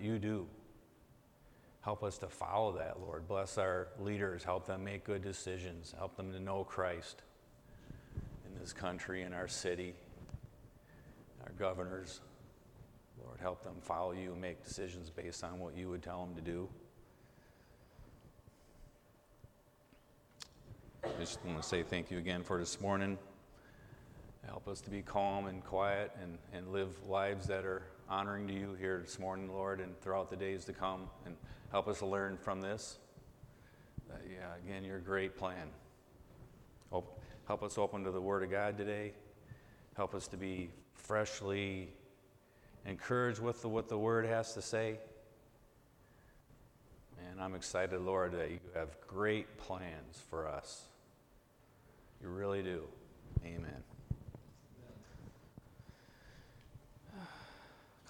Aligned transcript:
but 0.00 0.06
you 0.06 0.18
do. 0.18 0.46
Help 1.82 2.02
us 2.02 2.18
to 2.18 2.28
follow 2.28 2.72
that, 2.78 3.00
Lord. 3.00 3.26
Bless 3.28 3.58
our 3.58 3.88
leaders. 3.98 4.44
Help 4.44 4.66
them 4.66 4.84
make 4.84 5.04
good 5.04 5.22
decisions. 5.22 5.94
Help 5.96 6.16
them 6.16 6.32
to 6.32 6.40
know 6.40 6.64
Christ 6.64 7.22
in 8.46 8.58
this 8.60 8.72
country, 8.72 9.22
in 9.22 9.32
our 9.32 9.48
city, 9.48 9.94
our 11.44 11.52
governors. 11.58 12.20
Lord, 13.24 13.40
help 13.40 13.62
them 13.62 13.74
follow 13.82 14.12
you 14.12 14.32
and 14.32 14.40
make 14.40 14.64
decisions 14.64 15.10
based 15.10 15.44
on 15.44 15.58
what 15.58 15.76
you 15.76 15.90
would 15.90 16.02
tell 16.02 16.24
them 16.24 16.34
to 16.34 16.42
do. 16.42 16.68
I 21.04 21.08
just 21.18 21.44
want 21.44 21.60
to 21.60 21.66
say 21.66 21.82
thank 21.82 22.10
you 22.10 22.18
again 22.18 22.42
for 22.42 22.58
this 22.58 22.80
morning. 22.80 23.18
Help 24.46 24.66
us 24.68 24.80
to 24.82 24.90
be 24.90 25.02
calm 25.02 25.46
and 25.46 25.62
quiet 25.64 26.10
and, 26.22 26.38
and 26.52 26.72
live 26.72 26.90
lives 27.06 27.46
that 27.46 27.64
are 27.64 27.82
honoring 28.10 28.48
to 28.48 28.52
you 28.52 28.76
here 28.78 29.00
this 29.04 29.18
morning, 29.20 29.48
Lord, 29.48 29.80
and 29.80 29.98
throughout 30.00 30.28
the 30.28 30.36
days 30.36 30.64
to 30.64 30.72
come. 30.72 31.08
And 31.24 31.36
help 31.70 31.86
us 31.86 32.00
to 32.00 32.06
learn 32.06 32.36
from 32.36 32.60
this. 32.60 32.98
That, 34.08 34.22
yeah, 34.28 34.48
again, 34.66 34.84
your 34.84 34.98
great 34.98 35.36
plan. 35.36 35.68
Help 36.90 37.62
us 37.62 37.78
open 37.78 38.04
to 38.04 38.10
the 38.10 38.20
Word 38.20 38.42
of 38.42 38.50
God 38.50 38.76
today. 38.76 39.12
Help 39.96 40.14
us 40.14 40.28
to 40.28 40.36
be 40.36 40.70
freshly 40.94 41.88
encouraged 42.86 43.40
with 43.40 43.60
the, 43.62 43.68
what 43.68 43.88
the 43.88 43.98
Word 43.98 44.24
has 44.26 44.54
to 44.54 44.62
say. 44.62 44.98
And 47.28 47.40
I'm 47.40 47.54
excited, 47.54 48.00
Lord, 48.00 48.32
that 48.32 48.50
you 48.50 48.60
have 48.74 48.88
great 49.06 49.58
plans 49.58 50.22
for 50.28 50.46
us. 50.46 50.82
You 52.22 52.28
really 52.28 52.62
do. 52.62 52.84
Amen. 53.44 53.89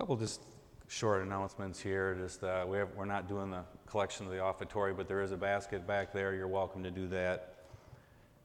Couple 0.01 0.17
just 0.17 0.41
short 0.89 1.21
announcements 1.21 1.79
here. 1.79 2.15
Just 2.15 2.43
uh, 2.43 2.65
we 2.67 2.79
have, 2.79 2.89
we're 2.97 3.05
not 3.05 3.29
doing 3.29 3.51
the 3.51 3.63
collection 3.85 4.25
of 4.25 4.33
the 4.33 4.39
offertory, 4.39 4.95
but 4.97 5.07
there 5.07 5.21
is 5.21 5.31
a 5.31 5.37
basket 5.37 5.87
back 5.87 6.11
there. 6.11 6.35
You're 6.35 6.49
welcome 6.49 6.83
to 6.85 6.91
do 6.91 7.07
that. 7.09 7.67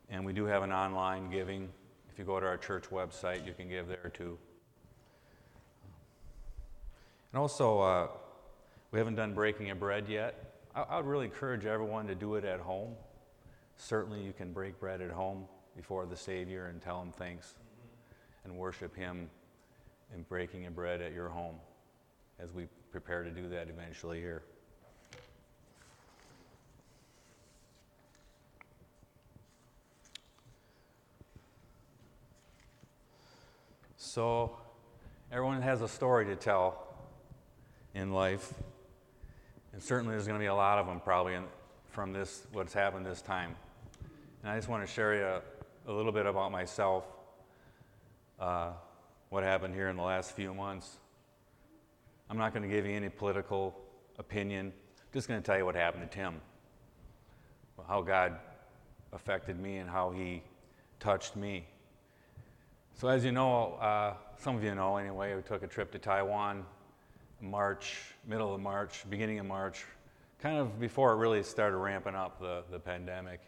And 0.10 0.26
we 0.26 0.34
do 0.34 0.44
have 0.44 0.64
an 0.64 0.74
online 0.74 1.32
giving. 1.32 1.70
If 2.12 2.20
you 2.20 2.26
go 2.26 2.42
to 2.42 2.46
our 2.46 2.58
church 2.58 2.90
website, 2.90 3.48
you 3.48 3.54
can 3.54 3.70
give 3.70 3.88
there 3.88 4.12
too. 4.14 4.38
And 7.32 7.40
also, 7.40 7.80
uh, 7.80 8.08
we 8.92 9.00
haven't 9.00 9.16
done 9.16 9.34
breaking 9.34 9.70
of 9.70 9.80
bread 9.80 10.10
yet. 10.10 10.60
I, 10.76 10.82
I 10.82 10.98
would 10.98 11.06
really 11.06 11.28
encourage 11.28 11.66
everyone 11.66 12.06
to 12.08 12.16
do 12.16 12.36
it 12.36 12.44
at 12.44 12.60
home. 12.60 12.96
Certainly, 13.78 14.24
you 14.24 14.34
can 14.34 14.52
break 14.52 14.78
bread 14.78 15.00
at 15.00 15.12
home 15.12 15.46
before 15.74 16.06
the 16.06 16.18
Savior 16.18 16.66
and 16.66 16.82
tell 16.82 17.02
him 17.02 17.14
thanks 17.14 17.54
and 18.44 18.58
worship 18.58 18.94
him 18.94 19.30
in 20.14 20.24
breaking 20.24 20.66
of 20.66 20.76
bread 20.76 21.02
at 21.02 21.14
your 21.14 21.30
home 21.30 21.56
as 22.40 22.52
we 22.54 22.68
prepare 22.92 23.24
to 23.24 23.32
do 23.32 23.48
that 23.50 23.70
eventually 23.70 24.20
here. 24.20 24.44
So, 33.98 34.56
everyone 35.30 35.62
has 35.62 35.82
a 35.82 35.90
story 35.90 36.26
to 36.28 36.38
tell 36.38 36.88
in 37.94 38.14
life, 38.14 38.54
and 39.74 39.84
certainly 39.84 40.14
there's 40.14 40.26
going 40.26 40.40
to 40.40 40.44
be 40.44 40.48
a 40.48 40.56
lot 40.56 40.80
of 40.80 40.86
them 40.86 41.02
probably 41.02 41.34
in, 41.34 41.44
from 41.90 42.14
this 42.14 42.48
what's 42.54 42.74
happened 42.74 43.06
this 43.06 43.22
time. 43.22 43.56
And 44.42 44.52
I 44.52 44.56
just 44.56 44.70
want 44.70 44.86
to 44.86 44.90
share 44.90 45.16
you 45.16 45.42
a 45.88 45.92
little 45.92 46.14
bit 46.14 46.26
about 46.26 46.52
myself, 46.52 47.04
uh, 48.40 48.72
what 49.36 49.44
happened 49.44 49.76
here 49.76 49.90
in 49.90 49.98
the 49.98 50.02
last 50.02 50.32
few 50.32 50.54
months. 50.54 50.96
I'm 52.30 52.38
not 52.38 52.54
going 52.54 52.64
to 52.64 52.74
give 52.74 52.86
you 52.86 52.94
any 52.94 53.10
political 53.10 53.76
opinion. 54.18 54.68
I'm 54.68 55.08
just 55.14 55.28
going 55.28 55.42
to 55.42 55.46
tell 55.46 55.58
you 55.58 55.66
what 55.66 55.76
happened 55.76 56.10
to 56.10 56.18
Tim, 56.18 56.40
how 57.86 58.02
God 58.02 58.38
affected 59.12 59.60
me 59.60 59.80
and 59.80 59.90
how 59.90 60.12
he 60.12 60.42
touched 61.02 61.36
me. 61.36 61.68
So, 62.94 63.10
as 63.10 63.26
you 63.26 63.34
know, 63.34 63.74
uh, 63.74 64.14
some 64.38 64.56
of 64.56 64.64
you 64.64 64.74
know 64.74 64.96
anyway, 64.96 65.36
we 65.36 65.42
took 65.42 65.64
a 65.64 65.68
trip 65.68 65.92
to 65.92 66.00
Taiwan 66.00 66.64
March, 67.42 67.98
middle 68.26 68.56
of 68.56 68.62
March, 68.62 69.04
beginning 69.10 69.40
of 69.40 69.46
March, 69.46 69.84
kind 70.40 70.58
of 70.58 70.80
before 70.80 71.12
it 71.12 71.18
really 71.18 71.44
started 71.44 71.76
ramping 71.76 72.16
up 72.16 72.40
the, 72.40 72.64
the 72.72 72.80
pandemic 72.80 73.42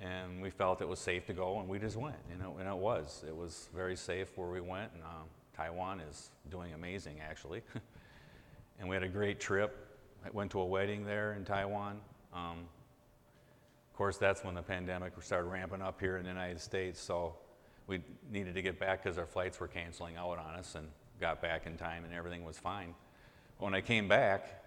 and 0.00 0.42
we 0.42 0.50
felt 0.50 0.80
it 0.80 0.88
was 0.88 0.98
safe 0.98 1.26
to 1.26 1.32
go, 1.32 1.60
and 1.60 1.68
we 1.68 1.78
just 1.78 1.96
went. 1.96 2.16
You 2.30 2.36
know, 2.36 2.56
and 2.58 2.68
it 2.68 2.76
was. 2.76 3.24
It 3.26 3.36
was 3.36 3.68
very 3.74 3.96
safe 3.96 4.28
where 4.36 4.48
we 4.48 4.60
went, 4.60 4.92
and 4.94 5.02
um, 5.02 5.28
Taiwan 5.56 6.00
is 6.00 6.30
doing 6.50 6.72
amazing 6.72 7.20
actually. 7.20 7.62
and 8.80 8.88
we 8.88 8.96
had 8.96 9.02
a 9.02 9.08
great 9.08 9.40
trip. 9.40 9.98
I 10.24 10.30
went 10.32 10.50
to 10.52 10.60
a 10.60 10.66
wedding 10.66 11.04
there 11.04 11.34
in 11.34 11.44
Taiwan. 11.44 12.00
Um, 12.32 12.58
of 13.90 13.96
course, 13.96 14.16
that's 14.16 14.42
when 14.42 14.54
the 14.54 14.62
pandemic 14.62 15.12
started 15.20 15.48
ramping 15.48 15.82
up 15.82 16.00
here 16.00 16.16
in 16.16 16.22
the 16.22 16.30
United 16.30 16.60
States, 16.60 17.00
so 17.00 17.34
we 17.86 18.00
needed 18.30 18.54
to 18.54 18.62
get 18.62 18.80
back 18.80 19.02
because 19.02 19.18
our 19.18 19.26
flights 19.26 19.60
were 19.60 19.68
canceling 19.68 20.16
out 20.16 20.38
on 20.38 20.54
us, 20.54 20.74
and 20.74 20.88
got 21.20 21.42
back 21.42 21.66
in 21.66 21.76
time, 21.76 22.04
and 22.04 22.12
everything 22.14 22.44
was 22.44 22.58
fine. 22.58 22.94
When 23.58 23.74
I 23.74 23.80
came 23.80 24.08
back, 24.08 24.64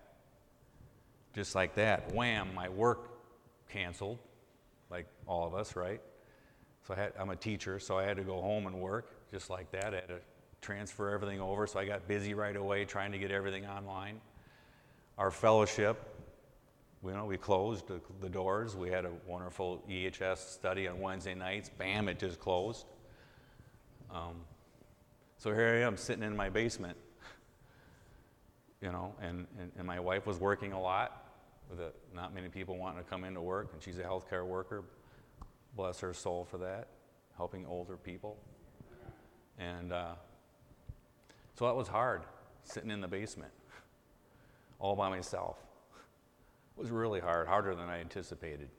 just 1.34 1.56
like 1.56 1.76
that, 1.76 2.14
wham, 2.14 2.54
my 2.54 2.70
work 2.70 3.10
canceled 3.70 4.20
like 4.90 5.08
all 5.28 5.48
of 5.48 5.54
us, 5.54 5.76
right? 5.76 6.02
So 6.88 6.94
I 6.94 6.98
had, 6.98 7.14
I'm 7.20 7.30
a 7.30 7.36
teacher, 7.36 7.80
so 7.80 7.98
I 7.98 8.04
had 8.04 8.18
to 8.18 8.24
go 8.24 8.42
home 8.42 8.68
and 8.68 8.80
work 8.80 9.30
just 9.32 9.50
like 9.50 9.72
that. 9.72 9.94
I 9.94 9.98
had 9.98 10.08
to 10.10 10.20
transfer 10.62 11.10
everything 11.10 11.42
over, 11.42 11.66
so 11.68 11.80
I 11.80 11.86
got 11.86 12.08
busy 12.08 12.34
right 12.34 12.56
away 12.56 12.86
trying 12.86 13.12
to 13.12 13.18
get 13.18 13.32
everything 13.32 13.66
online. 13.66 14.22
Our 15.18 15.32
fellowship, 15.32 15.98
you 17.04 17.12
know, 17.12 17.26
we 17.26 17.38
closed 17.38 17.88
the, 17.88 18.02
the 18.22 18.30
doors. 18.30 18.76
We 18.76 18.90
had 18.90 19.06
a 19.06 19.12
wonderful 19.28 19.84
EHS 19.90 20.38
study 20.38 20.88
on 20.88 21.00
Wednesday 21.00 21.36
nights. 21.36 21.70
Bam, 21.70 22.08
it 22.08 22.20
just 22.20 22.40
closed. 22.40 22.86
Um, 24.14 24.36
so 25.38 25.54
here 25.54 25.68
I 25.68 25.88
am 25.88 25.98
sitting 25.98 26.24
in 26.24 26.36
my 26.36 26.50
basement, 26.50 26.98
you 28.82 28.92
know, 28.92 29.14
and, 29.22 29.48
and, 29.60 29.72
and 29.78 29.88
my 29.88 30.00
wife 30.00 30.26
was 30.26 30.40
working 30.40 30.72
a 30.72 30.82
lot 30.82 31.25
with 31.70 31.80
a, 31.80 31.92
not 32.14 32.34
many 32.34 32.50
people 32.50 32.78
wanting 32.78 33.04
to 33.04 33.10
come 33.10 33.24
into 33.24 33.42
work, 33.42 33.72
and 33.74 33.82
she's 33.82 33.98
a 33.98 34.04
healthcare 34.04 34.46
worker. 34.46 34.84
Bless 35.76 36.00
her 36.00 36.14
soul 36.14 36.46
for 36.50 36.58
that, 36.60 36.88
helping 37.38 37.66
older 37.66 37.98
people. 37.98 38.38
And 39.58 39.92
uh, 39.92 40.14
so 41.54 41.66
that 41.66 41.76
was 41.76 41.88
hard, 41.88 42.24
sitting 42.64 42.92
in 42.92 43.02
the 43.02 43.08
basement, 43.08 43.52
all 44.80 44.96
by 44.96 45.10
myself. 45.10 45.58
It 46.78 46.82
was 46.82 46.92
really 46.92 47.20
hard, 47.20 47.48
harder 47.48 47.76
than 47.76 47.90
I 47.90 48.00
anticipated. 48.00 48.70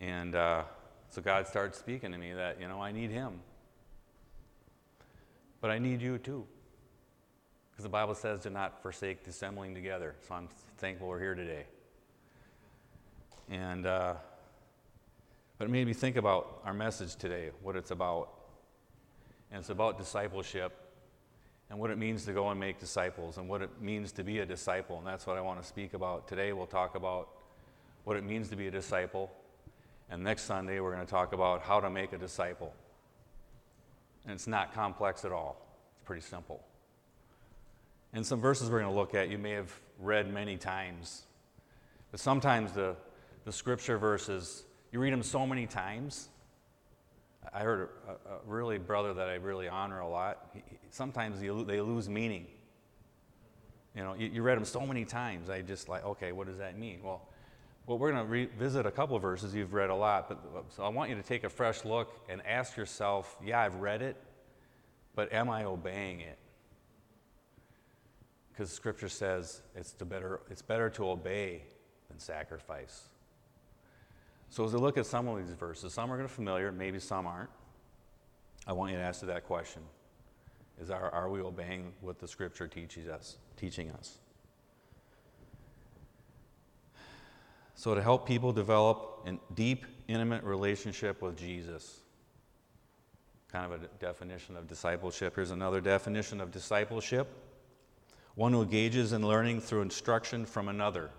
And 0.00 0.34
uh, 0.34 0.64
so 1.08 1.22
God 1.22 1.46
started 1.46 1.74
speaking 1.74 2.12
to 2.12 2.18
me 2.18 2.32
that, 2.32 2.60
you 2.60 2.66
know, 2.66 2.80
I 2.80 2.90
need 2.90 3.10
Him. 3.10 3.40
But 5.60 5.70
I 5.70 5.78
need 5.78 6.00
you 6.00 6.18
too. 6.18 6.46
Because 7.80 7.88
the 7.88 7.96
Bible 7.96 8.14
says 8.14 8.40
to 8.40 8.50
not 8.50 8.82
forsake 8.82 9.26
assembling 9.26 9.74
together. 9.74 10.14
So 10.28 10.34
I'm 10.34 10.50
thankful 10.76 11.08
we're 11.08 11.18
here 11.18 11.34
today. 11.34 11.64
And, 13.48 13.86
uh, 13.86 14.16
but 15.56 15.64
it 15.64 15.70
made 15.70 15.86
me 15.86 15.94
think 15.94 16.16
about 16.16 16.60
our 16.66 16.74
message 16.74 17.16
today, 17.16 17.52
what 17.62 17.76
it's 17.76 17.90
about. 17.90 18.34
And 19.50 19.60
it's 19.60 19.70
about 19.70 19.96
discipleship 19.96 20.76
and 21.70 21.78
what 21.78 21.90
it 21.90 21.96
means 21.96 22.26
to 22.26 22.34
go 22.34 22.50
and 22.50 22.60
make 22.60 22.78
disciples 22.78 23.38
and 23.38 23.48
what 23.48 23.62
it 23.62 23.70
means 23.80 24.12
to 24.12 24.24
be 24.24 24.40
a 24.40 24.44
disciple. 24.44 24.98
And 24.98 25.06
that's 25.06 25.26
what 25.26 25.38
I 25.38 25.40
want 25.40 25.62
to 25.62 25.66
speak 25.66 25.94
about 25.94 26.28
today. 26.28 26.52
We'll 26.52 26.66
talk 26.66 26.96
about 26.96 27.30
what 28.04 28.14
it 28.18 28.24
means 28.24 28.50
to 28.50 28.56
be 28.56 28.66
a 28.66 28.70
disciple. 28.70 29.30
And 30.10 30.22
next 30.22 30.42
Sunday, 30.42 30.80
we're 30.80 30.94
going 30.94 31.06
to 31.06 31.10
talk 31.10 31.32
about 31.32 31.62
how 31.62 31.80
to 31.80 31.88
make 31.88 32.12
a 32.12 32.18
disciple. 32.18 32.74
And 34.26 34.34
it's 34.34 34.46
not 34.46 34.74
complex 34.74 35.24
at 35.24 35.32
all, 35.32 35.56
it's 35.94 36.04
pretty 36.04 36.20
simple. 36.20 36.62
And 38.12 38.26
some 38.26 38.40
verses 38.40 38.70
we're 38.70 38.80
going 38.80 38.92
to 38.92 38.98
look 38.98 39.14
at, 39.14 39.28
you 39.28 39.38
may 39.38 39.52
have 39.52 39.72
read 39.98 40.32
many 40.32 40.56
times. 40.56 41.22
But 42.10 42.20
sometimes 42.20 42.72
the, 42.72 42.96
the 43.44 43.52
scripture 43.52 43.98
verses, 43.98 44.64
you 44.90 44.98
read 44.98 45.12
them 45.12 45.22
so 45.22 45.46
many 45.46 45.66
times. 45.66 46.28
I 47.54 47.60
heard 47.60 47.88
a, 48.08 48.12
a 48.12 48.38
really 48.46 48.78
brother 48.78 49.14
that 49.14 49.28
I 49.28 49.34
really 49.34 49.68
honor 49.68 50.00
a 50.00 50.08
lot. 50.08 50.50
He, 50.52 50.62
sometimes 50.90 51.40
they 51.40 51.80
lose 51.80 52.08
meaning. 52.08 52.46
You 53.94 54.02
know, 54.02 54.14
you, 54.14 54.28
you, 54.28 54.42
read 54.42 54.56
them 54.56 54.64
so 54.64 54.86
many 54.86 55.04
times. 55.04 55.50
I 55.50 55.62
just 55.62 55.88
like, 55.88 56.04
okay, 56.04 56.32
what 56.32 56.46
does 56.46 56.58
that 56.58 56.78
mean? 56.78 57.00
Well, 57.02 57.22
well, 57.86 57.98
we're 57.98 58.12
going 58.12 58.24
to 58.24 58.30
revisit 58.30 58.86
a 58.86 58.90
couple 58.90 59.16
of 59.16 59.22
verses 59.22 59.54
you've 59.54 59.72
read 59.72 59.90
a 59.90 59.94
lot, 59.94 60.28
but 60.28 60.38
uh, 60.56 60.60
so 60.68 60.84
I 60.84 60.88
want 60.88 61.10
you 61.10 61.16
to 61.16 61.22
take 61.22 61.42
a 61.42 61.48
fresh 61.48 61.84
look 61.84 62.12
and 62.28 62.40
ask 62.46 62.76
yourself, 62.76 63.36
yeah, 63.44 63.60
I've 63.60 63.76
read 63.76 64.00
it, 64.00 64.16
but 65.16 65.32
am 65.32 65.50
I 65.50 65.64
obeying 65.64 66.20
it? 66.20 66.38
Because 68.60 68.74
Scripture 68.74 69.08
says 69.08 69.62
it's, 69.74 69.94
better, 69.94 70.42
it's 70.50 70.60
better 70.60 70.90
to 70.90 71.08
obey 71.08 71.62
than 72.10 72.18
sacrifice. 72.18 73.04
So, 74.50 74.66
as 74.66 74.74
we 74.74 74.78
look 74.78 74.98
at 74.98 75.06
some 75.06 75.28
of 75.28 75.38
these 75.38 75.54
verses, 75.54 75.94
some 75.94 76.12
are 76.12 76.16
going 76.16 76.28
to 76.28 76.34
familiar, 76.34 76.70
maybe 76.70 76.98
some 76.98 77.26
aren't. 77.26 77.48
I 78.66 78.74
want 78.74 78.90
you 78.90 78.98
to 78.98 79.02
answer 79.02 79.24
that 79.24 79.46
question 79.46 79.80
Is 80.78 80.90
are 80.90 81.30
we 81.30 81.40
obeying 81.40 81.94
what 82.02 82.18
the 82.18 82.28
Scripture 82.28 82.68
teaches 82.68 83.08
us, 83.08 83.38
teaching 83.56 83.90
us? 83.92 84.18
So, 87.76 87.94
to 87.94 88.02
help 88.02 88.28
people 88.28 88.52
develop 88.52 89.26
a 89.26 89.38
deep, 89.54 89.86
intimate 90.06 90.44
relationship 90.44 91.22
with 91.22 91.38
Jesus, 91.38 92.00
kind 93.50 93.72
of 93.72 93.82
a 93.82 93.86
definition 94.00 94.54
of 94.54 94.68
discipleship. 94.68 95.34
Here's 95.34 95.50
another 95.50 95.80
definition 95.80 96.42
of 96.42 96.50
discipleship 96.50 97.26
one 98.40 98.54
who 98.54 98.62
engages 98.62 99.12
in 99.12 99.20
learning 99.20 99.60
through 99.60 99.82
instruction 99.82 100.46
from 100.46 100.68
another, 100.68 101.10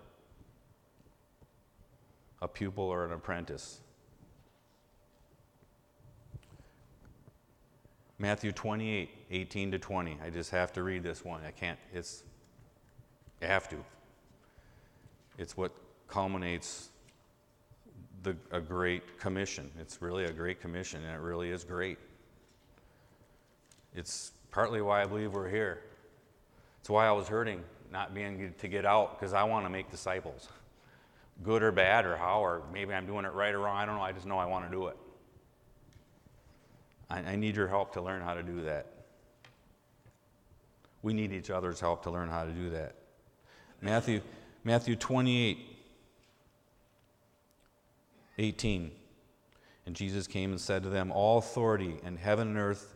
a 2.41 2.47
pupil 2.47 2.83
or 2.83 3.05
an 3.05 3.11
apprentice. 3.11 3.79
Matthew 8.17 8.51
28, 8.51 9.11
18 9.29 9.71
to 9.71 9.77
20. 9.77 10.17
I 10.25 10.31
just 10.31 10.49
have 10.49 10.73
to 10.73 10.81
read 10.81 11.03
this 11.03 11.23
one. 11.23 11.41
I 11.45 11.51
can't, 11.51 11.77
it's, 11.93 12.23
I 13.43 13.45
have 13.45 13.69
to. 13.69 13.75
It's 15.37 15.55
what 15.55 15.73
culminates 16.07 16.89
the, 18.23 18.35
a 18.49 18.59
great 18.59 19.19
commission. 19.19 19.69
It's 19.79 20.01
really 20.01 20.25
a 20.25 20.31
great 20.31 20.59
commission, 20.59 21.03
and 21.03 21.13
it 21.13 21.21
really 21.21 21.51
is 21.51 21.63
great. 21.63 21.99
It's 23.93 24.31
partly 24.49 24.81
why 24.81 25.03
I 25.03 25.05
believe 25.05 25.33
we're 25.33 25.51
here. 25.51 25.83
It's 26.81 26.89
why 26.89 27.07
I 27.07 27.11
was 27.11 27.27
hurting 27.27 27.63
not 27.91 28.13
being 28.13 28.53
to 28.57 28.67
get 28.67 28.85
out 28.85 29.19
because 29.19 29.33
I 29.33 29.43
want 29.43 29.65
to 29.65 29.69
make 29.69 29.91
disciples. 29.91 30.49
Good 31.43 31.63
or 31.63 31.71
bad 31.71 32.05
or 32.05 32.15
how, 32.15 32.43
or 32.43 32.63
maybe 32.73 32.93
I'm 32.93 33.05
doing 33.05 33.25
it 33.25 33.33
right 33.33 33.53
or 33.53 33.59
wrong. 33.59 33.77
I 33.77 33.85
don't 33.85 33.95
know. 33.95 34.01
I 34.01 34.11
just 34.11 34.25
know 34.25 34.37
I 34.37 34.45
want 34.45 34.65
to 34.65 34.71
do 34.71 34.87
it. 34.87 34.97
I, 37.09 37.19
I 37.19 37.35
need 37.35 37.55
your 37.55 37.67
help 37.67 37.93
to 37.93 38.01
learn 38.01 38.21
how 38.21 38.33
to 38.33 38.43
do 38.43 38.61
that. 38.61 38.87
We 41.03 41.13
need 41.13 41.31
each 41.31 41.49
other's 41.49 41.79
help 41.79 42.03
to 42.03 42.11
learn 42.11 42.29
how 42.29 42.45
to 42.45 42.51
do 42.51 42.69
that. 42.71 42.95
Matthew, 43.81 44.21
Matthew 44.63 44.95
28, 44.95 45.57
18. 48.37 48.91
And 49.85 49.95
Jesus 49.95 50.27
came 50.27 50.51
and 50.51 50.61
said 50.61 50.83
to 50.83 50.89
them, 50.89 51.11
All 51.11 51.39
authority 51.39 51.97
in 52.03 52.15
heaven 52.17 52.49
and 52.49 52.57
earth 52.57 52.95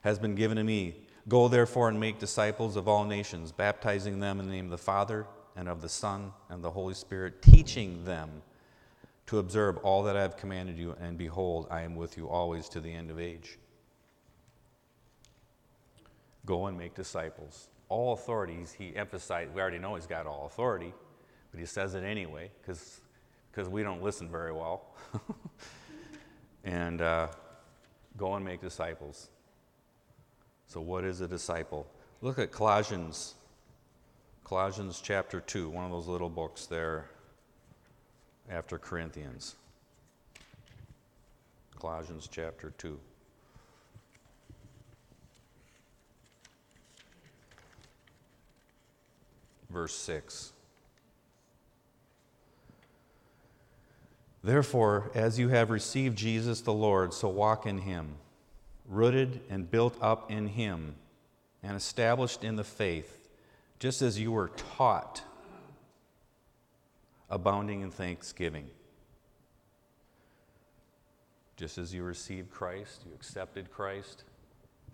has 0.00 0.18
been 0.18 0.34
given 0.34 0.56
to 0.56 0.64
me. 0.64 0.96
Go 1.28 1.48
therefore 1.48 1.88
and 1.88 1.98
make 1.98 2.18
disciples 2.18 2.76
of 2.76 2.86
all 2.86 3.04
nations, 3.04 3.50
baptizing 3.50 4.20
them 4.20 4.38
in 4.38 4.46
the 4.46 4.52
name 4.52 4.66
of 4.66 4.70
the 4.70 4.78
Father 4.78 5.26
and 5.56 5.68
of 5.68 5.80
the 5.80 5.88
Son 5.88 6.32
and 6.48 6.62
the 6.62 6.70
Holy 6.70 6.94
Spirit, 6.94 7.42
teaching 7.42 8.04
them 8.04 8.42
to 9.26 9.38
observe 9.38 9.76
all 9.78 10.04
that 10.04 10.16
I 10.16 10.22
have 10.22 10.36
commanded 10.36 10.78
you, 10.78 10.94
and 11.00 11.18
behold, 11.18 11.66
I 11.68 11.82
am 11.82 11.96
with 11.96 12.16
you 12.16 12.28
always 12.28 12.68
to 12.70 12.80
the 12.80 12.92
end 12.92 13.10
of 13.10 13.18
age. 13.18 13.58
Go 16.44 16.66
and 16.66 16.78
make 16.78 16.94
disciples. 16.94 17.68
All 17.88 18.12
authorities, 18.12 18.72
he 18.72 18.94
emphasized, 18.94 19.52
we 19.52 19.60
already 19.60 19.78
know 19.78 19.96
he's 19.96 20.06
got 20.06 20.26
all 20.26 20.46
authority, 20.46 20.94
but 21.50 21.58
he 21.58 21.66
says 21.66 21.94
it 21.94 22.04
anyway 22.04 22.50
because 22.60 23.00
we 23.68 23.82
don't 23.82 24.02
listen 24.02 24.28
very 24.30 24.52
well. 24.52 24.94
and 26.64 27.02
uh, 27.02 27.26
go 28.16 28.34
and 28.34 28.44
make 28.44 28.60
disciples. 28.60 29.30
So, 30.68 30.80
what 30.80 31.04
is 31.04 31.20
a 31.20 31.28
disciple? 31.28 31.86
Look 32.22 32.38
at 32.38 32.50
Colossians, 32.50 33.34
Colossians 34.44 35.00
chapter 35.02 35.40
2, 35.40 35.68
one 35.68 35.84
of 35.84 35.90
those 35.90 36.08
little 36.08 36.28
books 36.28 36.66
there 36.66 37.06
after 38.50 38.78
Corinthians. 38.78 39.54
Colossians 41.78 42.28
chapter 42.30 42.72
2. 42.78 42.98
Verse 49.70 49.94
6. 49.94 50.52
Therefore, 54.42 55.10
as 55.14 55.38
you 55.38 55.48
have 55.48 55.70
received 55.70 56.16
Jesus 56.16 56.60
the 56.60 56.72
Lord, 56.72 57.12
so 57.12 57.28
walk 57.28 57.66
in 57.66 57.78
him 57.78 58.14
rooted 58.88 59.40
and 59.50 59.70
built 59.70 59.96
up 60.00 60.30
in 60.30 60.46
Him 60.46 60.94
and 61.62 61.76
established 61.76 62.44
in 62.44 62.56
the 62.56 62.64
faith, 62.64 63.28
just 63.78 64.02
as 64.02 64.18
you 64.18 64.32
were 64.32 64.48
taught, 64.76 65.22
abounding 67.28 67.80
in 67.80 67.90
thanksgiving. 67.90 68.68
Just 71.56 71.78
as 71.78 71.92
you 71.92 72.02
received 72.02 72.50
Christ, 72.50 73.02
you 73.06 73.14
accepted 73.14 73.70
Christ. 73.70 74.24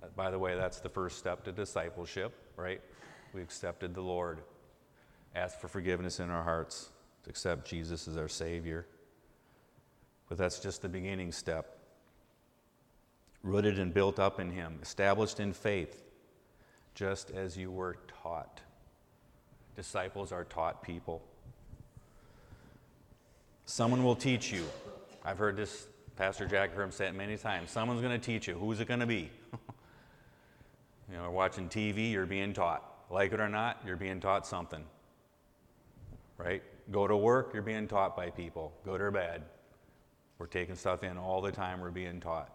Uh, 0.03 0.07
by 0.17 0.31
the 0.31 0.39
way, 0.39 0.55
that's 0.55 0.81
the 0.81 0.89
first 0.89 1.19
step 1.19 1.45
to 1.45 1.53
discipleship, 1.53 2.33
right? 2.57 2.81
We 3.35 3.43
accepted 3.43 3.95
the 3.95 4.01
Lord, 4.01 4.41
asked 5.35 5.61
for 5.61 5.69
forgiveness 5.69 6.21
in 6.21 6.31
our 6.31 6.43
hearts, 6.43 6.91
to 7.25 7.31
accept 7.31 7.69
Jesus 7.69 8.09
as 8.09 8.17
our 8.17 8.29
Savior. 8.29 8.87
But 10.29 10.39
that's 10.39 10.61
just 10.61 10.83
the 10.83 10.89
beginning 10.89 11.33
step 11.33 11.82
rooted 13.43 13.79
and 13.79 13.93
built 13.93 14.19
up 14.19 14.41
in 14.41 14.51
Him, 14.51 14.79
established 14.83 15.41
in 15.41 15.53
faith, 15.53 16.03
just 16.95 17.31
as 17.31 17.57
you 17.57 17.71
were 17.71 17.97
taught. 18.23 18.61
Disciples 19.77 20.33
are 20.33 20.45
taught 20.45 20.83
people. 20.83 21.23
Someone 23.65 24.05
will 24.05 24.17
teach 24.17 24.53
you. 24.53 24.65
I've 25.25 25.39
heard 25.39 25.57
this, 25.57 25.87
Pastor 26.17 26.47
Jack 26.47 26.75
Herm 26.75 26.91
say 26.91 27.07
it 27.07 27.15
many 27.15 27.37
times. 27.37 27.71
Someone's 27.71 28.01
going 28.01 28.19
to 28.19 28.25
teach 28.25 28.47
you. 28.47 28.55
Who's 28.55 28.81
it 28.81 28.89
going 28.89 29.01
to 29.01 29.07
be? 29.07 29.31
you 31.11 31.17
know, 31.17 31.31
watching 31.31 31.69
TV, 31.69 32.13
you're 32.13 32.27
being 32.27 32.53
taught. 32.53 32.83
Like 33.09 33.33
it 33.33 33.41
or 33.41 33.49
not, 33.49 33.81
you're 33.87 33.97
being 33.97 34.21
taught 34.21 34.47
something. 34.47 34.85
Right? 36.37 36.63
Go 36.91 37.07
to 37.07 37.17
work, 37.17 37.53
you're 37.55 37.63
being 37.63 37.87
taught 37.87 38.17
by 38.17 38.31
people, 38.31 38.73
good 38.85 39.01
or 39.01 39.11
bad. 39.11 39.43
We're 40.39 40.47
taking 40.47 40.75
stuff 40.75 41.05
in 41.05 41.17
all 41.17 41.41
the 41.41 41.53
time, 41.53 41.81
we're 41.81 41.91
being 41.91 42.21
taught. 42.21 42.51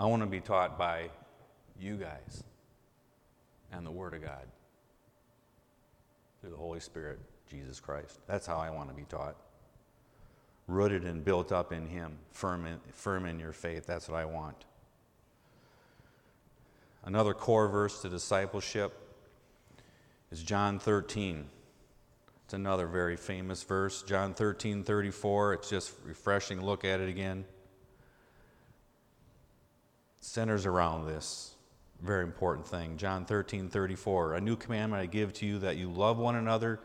I 0.00 0.06
want 0.06 0.22
to 0.22 0.26
be 0.26 0.40
taught 0.40 0.78
by 0.78 1.10
you 1.78 1.98
guys 1.98 2.42
and 3.70 3.86
the 3.86 3.90
Word 3.90 4.14
of 4.14 4.22
God 4.22 4.46
through 6.40 6.48
the 6.48 6.56
Holy 6.56 6.80
Spirit, 6.80 7.18
Jesus 7.50 7.80
Christ. 7.80 8.18
That's 8.26 8.46
how 8.46 8.56
I 8.56 8.70
want 8.70 8.88
to 8.88 8.94
be 8.94 9.02
taught. 9.02 9.36
Rooted 10.66 11.04
and 11.04 11.22
built 11.22 11.52
up 11.52 11.70
in 11.70 11.86
Him, 11.86 12.16
firm 12.32 12.64
in, 12.64 12.78
firm 12.92 13.26
in 13.26 13.38
your 13.38 13.52
faith. 13.52 13.84
That's 13.86 14.08
what 14.08 14.18
I 14.18 14.24
want. 14.24 14.64
Another 17.04 17.34
core 17.34 17.68
verse 17.68 18.00
to 18.00 18.08
discipleship 18.08 18.94
is 20.30 20.42
John 20.42 20.78
13. 20.78 21.44
It's 22.46 22.54
another 22.54 22.86
very 22.86 23.18
famous 23.18 23.62
verse. 23.62 24.02
John 24.02 24.32
13, 24.32 24.82
34. 24.82 25.54
It's 25.54 25.68
just 25.68 25.92
refreshing. 26.06 26.64
Look 26.64 26.86
at 26.86 27.00
it 27.00 27.10
again 27.10 27.44
centers 30.20 30.66
around 30.66 31.06
this 31.06 31.54
very 32.02 32.24
important 32.24 32.66
thing. 32.66 32.96
John 32.96 33.24
13, 33.24 33.68
34. 33.68 34.34
A 34.34 34.40
new 34.40 34.56
commandment 34.56 35.02
I 35.02 35.06
give 35.06 35.32
to 35.34 35.46
you 35.46 35.58
that 35.58 35.76
you 35.76 35.90
love 35.90 36.18
one 36.18 36.36
another 36.36 36.80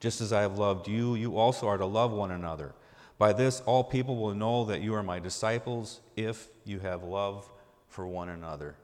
just 0.00 0.20
as 0.20 0.32
I 0.32 0.42
have 0.42 0.58
loved 0.58 0.88
you. 0.88 1.14
You 1.14 1.36
also 1.38 1.68
are 1.68 1.78
to 1.78 1.86
love 1.86 2.12
one 2.12 2.30
another. 2.30 2.74
By 3.18 3.32
this, 3.32 3.60
all 3.60 3.82
people 3.82 4.16
will 4.16 4.34
know 4.34 4.64
that 4.66 4.82
you 4.82 4.94
are 4.94 5.02
my 5.02 5.18
disciples 5.18 6.00
if 6.16 6.48
you 6.64 6.80
have 6.80 7.02
love 7.02 7.50
for 7.88 8.06
one 8.06 8.28
another. 8.28 8.74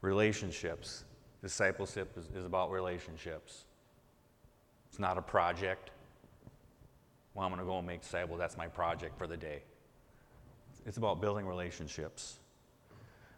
Relationships. 0.00 1.04
Discipleship 1.42 2.16
is, 2.16 2.28
is 2.34 2.44
about 2.44 2.70
relationships. 2.70 3.64
It's 4.88 4.98
not 4.98 5.18
a 5.18 5.22
project. 5.22 5.90
Well, 7.34 7.44
I'm 7.44 7.52
going 7.52 7.60
to 7.60 7.66
go 7.66 7.78
and 7.78 7.86
make 7.86 8.00
disciples. 8.00 8.38
That's 8.38 8.56
my 8.56 8.66
project 8.66 9.18
for 9.18 9.26
the 9.26 9.36
day. 9.36 9.62
It's 10.86 10.96
about 10.96 11.20
building 11.20 11.46
relationships. 11.46 12.38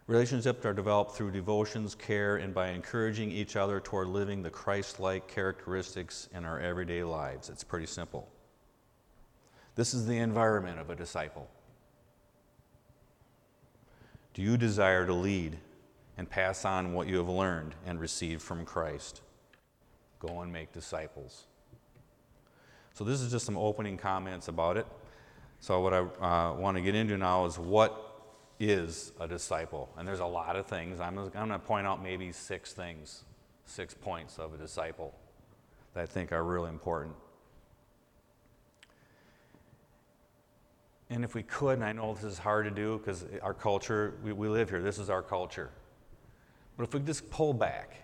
Relationships 0.07 0.65
are 0.65 0.73
developed 0.73 1.15
through 1.15 1.31
devotions, 1.31 1.95
care, 1.95 2.37
and 2.37 2.53
by 2.53 2.69
encouraging 2.69 3.31
each 3.31 3.55
other 3.55 3.79
toward 3.79 4.07
living 4.07 4.41
the 4.41 4.49
Christ 4.49 4.99
like 4.99 5.27
characteristics 5.27 6.27
in 6.33 6.43
our 6.43 6.59
everyday 6.59 7.03
lives. 7.03 7.49
It's 7.49 7.63
pretty 7.63 7.85
simple. 7.85 8.27
This 9.75 9.93
is 9.93 10.05
the 10.05 10.17
environment 10.17 10.79
of 10.79 10.89
a 10.89 10.95
disciple. 10.95 11.49
Do 14.33 14.41
you 14.41 14.57
desire 14.57 15.05
to 15.05 15.13
lead 15.13 15.57
and 16.17 16.29
pass 16.29 16.65
on 16.65 16.93
what 16.93 17.07
you 17.07 17.17
have 17.17 17.29
learned 17.29 17.75
and 17.85 17.99
received 17.99 18.41
from 18.41 18.65
Christ? 18.65 19.21
Go 20.19 20.41
and 20.41 20.51
make 20.51 20.73
disciples. 20.73 21.45
So, 22.93 23.03
this 23.03 23.21
is 23.21 23.31
just 23.31 23.45
some 23.45 23.57
opening 23.57 23.97
comments 23.97 24.47
about 24.47 24.77
it. 24.77 24.85
So, 25.59 25.79
what 25.79 25.93
I 25.93 25.99
uh, 25.99 26.53
want 26.53 26.75
to 26.75 26.81
get 26.81 26.95
into 26.95 27.17
now 27.17 27.45
is 27.45 27.57
what 27.57 28.10
is 28.61 29.11
a 29.19 29.27
disciple. 29.27 29.89
And 29.97 30.07
there's 30.07 30.19
a 30.19 30.25
lot 30.25 30.55
of 30.55 30.67
things. 30.67 30.99
I'm, 30.99 31.17
I'm 31.17 31.29
going 31.31 31.49
to 31.49 31.59
point 31.59 31.87
out 31.87 32.03
maybe 32.03 32.31
six 32.31 32.73
things, 32.73 33.23
six 33.65 33.95
points 33.95 34.37
of 34.37 34.53
a 34.53 34.57
disciple 34.57 35.15
that 35.95 36.01
I 36.01 36.05
think 36.05 36.31
are 36.31 36.43
really 36.43 36.69
important. 36.69 37.15
And 41.09 41.23
if 41.25 41.33
we 41.33 41.41
could, 41.41 41.73
and 41.73 41.83
I 41.83 41.91
know 41.91 42.13
this 42.13 42.23
is 42.23 42.37
hard 42.37 42.65
to 42.65 42.71
do 42.71 42.99
because 42.99 43.25
our 43.41 43.55
culture, 43.55 44.13
we, 44.23 44.31
we 44.31 44.47
live 44.47 44.69
here, 44.69 44.81
this 44.81 44.99
is 44.99 45.09
our 45.09 45.23
culture. 45.23 45.71
But 46.77 46.83
if 46.83 46.93
we 46.93 46.99
just 46.99 47.29
pull 47.31 47.53
back 47.53 47.95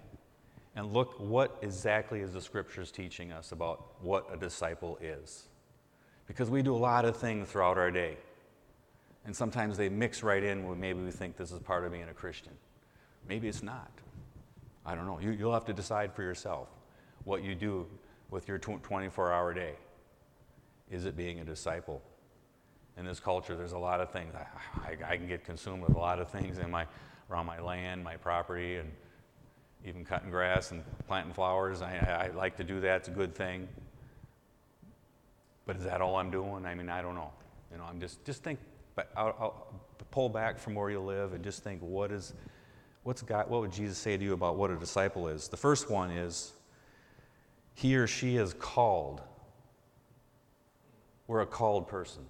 and 0.76 0.92
look 0.92 1.20
what 1.20 1.58
exactly 1.62 2.22
is 2.22 2.34
the 2.34 2.42
scriptures 2.42 2.92
teaching 2.92 3.32
us 3.32 3.52
about 3.52 4.02
what 4.02 4.28
a 4.34 4.38
disciple 4.38 4.98
is. 5.02 5.50
Because 6.26 6.50
we 6.50 6.64
do 6.64 6.76
a 6.76 6.78
lot 6.78 7.06
of 7.06 7.16
things 7.16 7.48
throughout 7.48 7.78
our 7.78 7.92
day. 7.92 8.18
And 9.28 9.36
sometimes 9.36 9.78
they 9.78 9.90
mix 9.90 10.24
right 10.24 10.42
in 10.42 10.80
maybe 10.80 11.02
we 11.02 11.12
think 11.12 11.36
this 11.36 11.52
is 11.52 11.60
part 11.60 11.84
of 11.84 11.92
being 11.92 12.08
a 12.10 12.14
Christian. 12.14 12.54
Maybe 13.28 13.50
it's 13.50 13.62
not. 13.62 13.92
I 14.86 14.96
don't 14.96 15.06
know. 15.06 15.20
You, 15.20 15.46
will 15.46 15.54
have 15.54 15.66
to 15.66 15.74
decide 15.74 16.14
for 16.14 16.24
yourself 16.24 16.70
what 17.26 17.44
you 17.44 17.54
do 17.54 17.86
with 18.32 18.48
your 18.48 18.58
24 18.58 19.34
hour 19.34 19.54
day. 19.54 19.74
Is 20.90 21.04
it 21.04 21.18
being 21.18 21.42
a 21.42 21.44
disciple? 21.44 22.02
In 22.98 23.06
this 23.06 23.20
culture, 23.20 23.58
there's 23.58 23.74
a 23.74 23.78
lot 23.78 24.00
of 24.00 24.12
things. 24.12 24.34
I, 24.34 24.46
I, 24.80 25.12
I 25.12 25.18
can 25.18 25.28
get 25.28 25.44
consumed 25.44 25.84
with 25.84 25.94
a 25.96 26.00
lot 26.00 26.20
of 26.20 26.30
things 26.30 26.58
in 26.60 26.72
my, 26.72 26.86
around 27.30 27.48
my 27.48 27.60
land, 27.60 28.02
my 28.06 28.16
property, 28.16 28.78
and 28.78 28.90
even 29.86 30.06
cutting 30.06 30.32
grass 30.32 30.72
and 30.72 30.84
planting 31.06 31.34
flowers. 31.34 31.82
I, 31.82 32.30
I 32.32 32.36
like 32.36 32.56
to 32.58 32.64
do 32.64 32.80
that, 32.80 32.96
it's 33.02 33.08
a 33.10 33.12
good 33.12 33.36
thing. 33.36 33.68
But 35.66 35.76
is 35.76 35.84
that 35.84 36.00
all 36.00 36.16
I'm 36.16 36.32
doing? 36.32 36.66
I 36.66 36.74
mean, 36.74 36.88
I 36.88 37.02
don't 37.02 37.16
know. 37.16 37.34
You 37.74 37.78
know, 37.78 37.84
I'm 37.84 38.00
just, 38.00 38.24
just 38.24 38.42
think, 38.42 38.58
I'll, 39.16 39.36
I'll 39.40 39.82
pull 40.12 40.30
back 40.30 40.58
from 40.58 40.76
where 40.76 40.90
you 40.90 41.00
live 41.00 41.34
and 41.34 41.44
just 41.44 41.64
think, 41.64 41.82
what 41.82 42.12
is, 42.12 42.34
what's 43.04 43.22
God, 43.22 43.50
what 43.50 43.62
would 43.62 43.72
Jesus 43.72 43.98
say 43.98 44.18
to 44.18 44.24
you 44.24 44.34
about 44.34 44.56
what 44.56 44.72
a 44.72 44.76
disciple 44.76 45.28
is? 45.28 45.48
The 45.48 45.58
first 45.58 45.90
one 45.90 46.12
is, 46.12 46.54
he 47.74 47.96
or 47.96 48.08
she 48.08 48.38
is 48.38 48.54
called. 48.54 49.22
We're 51.28 51.42
a 51.42 51.46
called 51.46 51.88
person. 51.88 52.26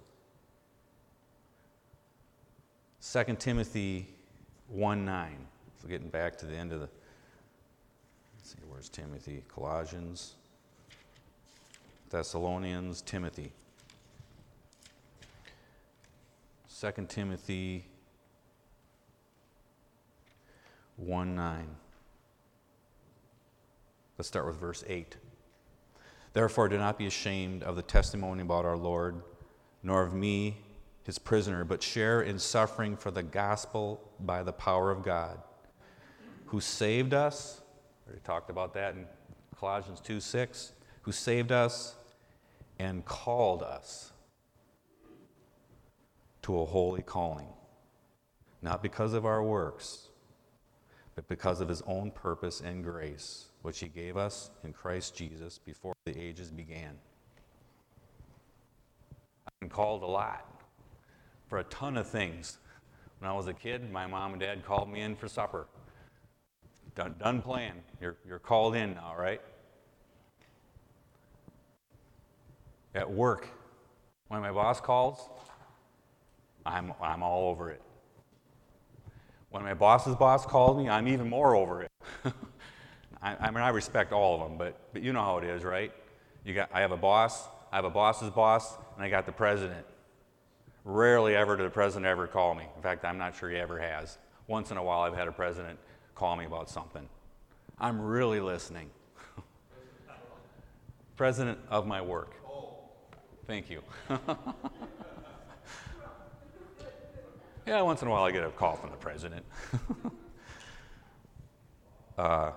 2 3.00 3.36
Timothy 3.38 4.06
1 4.68 5.04
9. 5.04 5.36
So 5.80 5.88
getting 5.88 6.08
back 6.08 6.36
to 6.38 6.46
the 6.46 6.54
end 6.54 6.72
of 6.72 6.80
the 6.80 6.88
Let's 8.48 8.62
see, 8.62 8.66
where's 8.66 8.88
Timothy? 8.88 9.44
Colossians, 9.54 10.34
Thessalonians, 12.08 13.02
Timothy. 13.02 13.52
2 16.80 16.92
Timothy 17.08 17.84
1 20.94 21.34
9. 21.34 21.66
Let's 24.16 24.28
start 24.28 24.46
with 24.46 24.56
verse 24.56 24.84
8. 24.86 25.16
Therefore, 26.34 26.68
do 26.68 26.78
not 26.78 26.96
be 26.96 27.06
ashamed 27.06 27.64
of 27.64 27.74
the 27.74 27.82
testimony 27.82 28.42
about 28.42 28.64
our 28.64 28.76
Lord, 28.76 29.22
nor 29.82 30.04
of 30.04 30.14
me, 30.14 30.58
his 31.02 31.18
prisoner, 31.18 31.64
but 31.64 31.82
share 31.82 32.20
in 32.20 32.38
suffering 32.38 32.96
for 32.96 33.10
the 33.10 33.24
gospel 33.24 34.00
by 34.20 34.44
the 34.44 34.52
power 34.52 34.92
of 34.92 35.02
God, 35.02 35.40
who 36.46 36.60
saved 36.60 37.12
us 37.12 37.60
already 38.06 38.22
talked 38.22 38.50
about 38.50 38.72
that 38.74 38.94
in 38.94 39.04
Colossians 39.58 39.98
2 40.00 40.20
6, 40.20 40.74
who 41.02 41.10
saved 41.10 41.50
us 41.50 41.96
and 42.78 43.04
called 43.04 43.64
us 43.64 44.12
to 46.48 46.62
a 46.62 46.64
holy 46.64 47.02
calling, 47.02 47.46
not 48.62 48.82
because 48.82 49.12
of 49.12 49.26
our 49.26 49.42
works, 49.42 50.08
but 51.14 51.28
because 51.28 51.60
of 51.60 51.68
his 51.68 51.82
own 51.82 52.10
purpose 52.10 52.62
and 52.62 52.82
grace, 52.82 53.48
which 53.60 53.80
he 53.80 53.86
gave 53.86 54.16
us 54.16 54.50
in 54.64 54.72
Christ 54.72 55.14
Jesus 55.14 55.58
before 55.58 55.92
the 56.06 56.18
ages 56.18 56.50
began. 56.50 56.96
I've 59.46 59.60
been 59.60 59.68
called 59.68 60.02
a 60.02 60.06
lot 60.06 60.62
for 61.48 61.58
a 61.58 61.64
ton 61.64 61.98
of 61.98 62.08
things. 62.08 62.56
When 63.18 63.30
I 63.30 63.34
was 63.34 63.46
a 63.46 63.52
kid, 63.52 63.92
my 63.92 64.06
mom 64.06 64.32
and 64.32 64.40
dad 64.40 64.64
called 64.64 64.90
me 64.90 65.02
in 65.02 65.16
for 65.16 65.28
supper. 65.28 65.66
Done, 66.94 67.14
done 67.18 67.42
playing. 67.42 67.74
You're, 68.00 68.16
you're 68.26 68.38
called 68.38 68.74
in 68.74 68.94
now, 68.94 69.14
right? 69.18 69.42
At 72.94 73.12
work, 73.12 73.48
when 74.28 74.40
my 74.40 74.50
boss 74.50 74.80
calls, 74.80 75.28
I'm, 76.68 76.92
I'm 77.02 77.22
all 77.22 77.48
over 77.48 77.70
it. 77.70 77.80
When 79.50 79.62
my 79.62 79.72
boss's 79.72 80.14
boss 80.14 80.44
calls 80.44 80.76
me, 80.76 80.88
I'm 80.88 81.08
even 81.08 81.28
more 81.28 81.56
over 81.56 81.82
it. 81.82 81.90
I, 83.22 83.36
I, 83.36 83.50
mean, 83.50 83.62
I 83.62 83.70
respect 83.70 84.12
all 84.12 84.34
of 84.34 84.48
them, 84.48 84.58
but, 84.58 84.78
but 84.92 85.02
you 85.02 85.14
know 85.14 85.22
how 85.22 85.38
it 85.38 85.44
is, 85.44 85.64
right? 85.64 85.92
You 86.44 86.52
got, 86.52 86.68
I 86.72 86.80
have 86.82 86.92
a 86.92 86.96
boss, 86.96 87.48
I 87.72 87.76
have 87.76 87.86
a 87.86 87.90
boss's 87.90 88.30
boss, 88.30 88.76
and 88.96 89.04
I 89.04 89.08
got 89.08 89.24
the 89.24 89.32
president. 89.32 89.86
Rarely 90.84 91.34
ever 91.34 91.56
did 91.56 91.64
the 91.64 91.70
president 91.70 92.06
ever 92.06 92.26
call 92.26 92.54
me. 92.54 92.64
In 92.76 92.82
fact, 92.82 93.04
I'm 93.04 93.16
not 93.16 93.34
sure 93.34 93.48
he 93.48 93.56
ever 93.56 93.78
has. 93.78 94.18
Once 94.46 94.70
in 94.70 94.76
a 94.76 94.82
while, 94.82 95.00
I've 95.00 95.16
had 95.16 95.26
a 95.26 95.32
president 95.32 95.78
call 96.14 96.36
me 96.36 96.44
about 96.44 96.68
something. 96.68 97.08
I'm 97.78 98.00
really 98.00 98.40
listening. 98.40 98.90
President 101.16 101.58
of 101.70 101.86
my 101.86 102.02
work. 102.02 102.34
Oh. 102.46 102.74
Thank 103.46 103.70
you. 103.70 103.82
yeah, 107.68 107.82
once 107.82 108.00
in 108.00 108.08
a 108.08 108.10
while 108.10 108.24
I 108.24 108.30
get 108.30 108.44
a 108.44 108.50
call 108.50 108.76
from 108.76 108.90
the 108.90 108.96
president. 108.96 109.44
uh, 112.18 112.52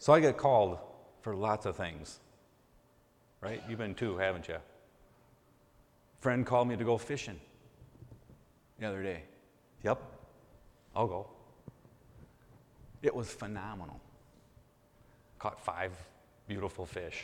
so 0.00 0.12
I 0.12 0.18
get 0.18 0.36
called 0.36 0.78
for 1.22 1.36
lots 1.36 1.64
of 1.64 1.76
things. 1.76 2.18
Right? 3.40 3.62
You've 3.68 3.78
been 3.78 3.94
too, 3.94 4.16
haven't 4.16 4.48
you? 4.48 4.56
Friend 6.20 6.44
called 6.44 6.66
me 6.66 6.76
to 6.76 6.84
go 6.84 6.98
fishing 6.98 7.38
the 8.80 8.86
other 8.86 9.04
day. 9.04 9.22
Yep, 9.84 10.02
I'll 10.96 11.06
go. 11.06 11.28
It 13.02 13.14
was 13.14 13.30
phenomenal. 13.30 14.00
Caught 15.38 15.60
five 15.60 15.92
beautiful 16.48 16.86
fish. 16.86 17.22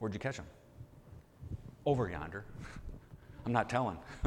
Where'd 0.00 0.14
you 0.14 0.18
catch 0.18 0.38
them? 0.38 0.46
Over 1.88 2.10
yonder. 2.10 2.44
I'm 3.46 3.52
not 3.52 3.70
telling. 3.70 3.96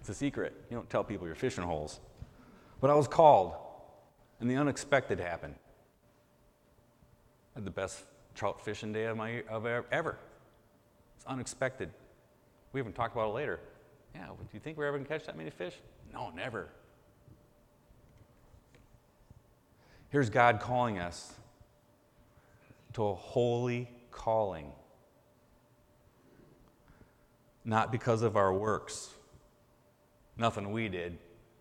it's 0.00 0.08
a 0.08 0.14
secret. 0.14 0.54
You 0.70 0.76
don't 0.78 0.88
tell 0.88 1.04
people 1.04 1.26
your 1.26 1.36
fishing 1.36 1.62
holes. 1.62 2.00
But 2.80 2.88
I 2.88 2.94
was 2.94 3.06
called, 3.06 3.52
and 4.40 4.50
the 4.50 4.56
unexpected 4.56 5.20
happened. 5.20 5.54
I 7.54 7.58
had 7.58 7.66
the 7.66 7.70
best 7.70 8.04
trout 8.34 8.64
fishing 8.64 8.90
day 8.90 9.04
of 9.04 9.18
my 9.18 9.42
of 9.50 9.66
ever. 9.66 10.16
It's 11.18 11.26
unexpected. 11.26 11.90
We 12.72 12.80
haven't 12.80 12.94
talked 12.94 13.14
about 13.14 13.28
it 13.28 13.34
later. 13.34 13.60
Yeah, 14.14 14.28
do 14.28 14.48
you 14.54 14.60
think 14.60 14.78
we're 14.78 14.86
ever 14.86 14.98
to 14.98 15.04
catch 15.04 15.26
that 15.26 15.36
many 15.36 15.50
fish? 15.50 15.74
No, 16.10 16.30
never. 16.30 16.70
Here's 20.08 20.30
God 20.30 20.58
calling 20.58 20.98
us 20.98 21.34
to 22.94 23.04
a 23.04 23.14
holy 23.14 23.90
calling. 24.10 24.72
Not 27.68 27.92
because 27.92 28.22
of 28.22 28.36
our 28.36 28.52
works, 28.52 29.10
nothing 30.36 30.72
we 30.72 30.88
did 30.88 31.18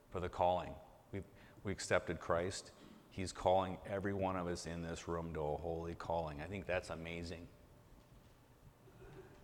for 0.10 0.20
the 0.20 0.30
calling. 0.30 0.72
We, 1.12 1.22
we 1.64 1.72
accepted 1.72 2.20
Christ. 2.20 2.72
He's 3.12 3.32
calling 3.32 3.78
every 3.88 4.14
one 4.14 4.36
of 4.36 4.48
us 4.48 4.66
in 4.66 4.82
this 4.82 5.08
room 5.08 5.34
to 5.36 5.40
a 5.42 5.58
holy 5.58 5.94
calling. 5.94 6.42
I 6.42 6.46
think 6.46 6.66
that's 6.66 6.90
amazing. 6.90 7.46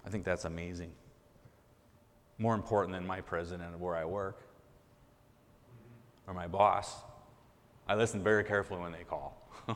I 0.03 0.09
think 0.09 0.23
that's 0.23 0.45
amazing 0.45 0.93
more 2.37 2.55
important 2.55 2.93
than 2.93 3.05
my 3.05 3.21
president 3.21 3.73
of 3.73 3.81
where 3.81 3.95
I 3.95 4.05
work 4.05 4.41
or 6.27 6.33
my 6.33 6.47
boss. 6.47 6.93
I 7.87 7.95
listen 7.95 8.23
very 8.23 8.43
carefully 8.43 8.81
when 8.81 8.91
they 8.91 9.03
call. 9.03 9.49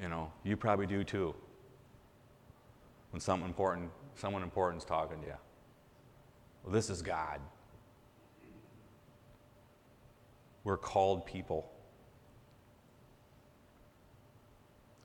you 0.00 0.08
know, 0.08 0.32
you 0.42 0.56
probably 0.56 0.86
do 0.86 1.04
too. 1.04 1.34
When 3.10 3.20
something 3.20 3.48
important, 3.48 3.90
someone 4.14 4.42
important's 4.42 4.84
talking 4.84 5.20
to 5.20 5.26
you. 5.26 5.34
Well, 6.64 6.72
this 6.72 6.90
is 6.90 7.02
God. 7.02 7.40
We're 10.64 10.78
called 10.78 11.26
people. 11.26 11.70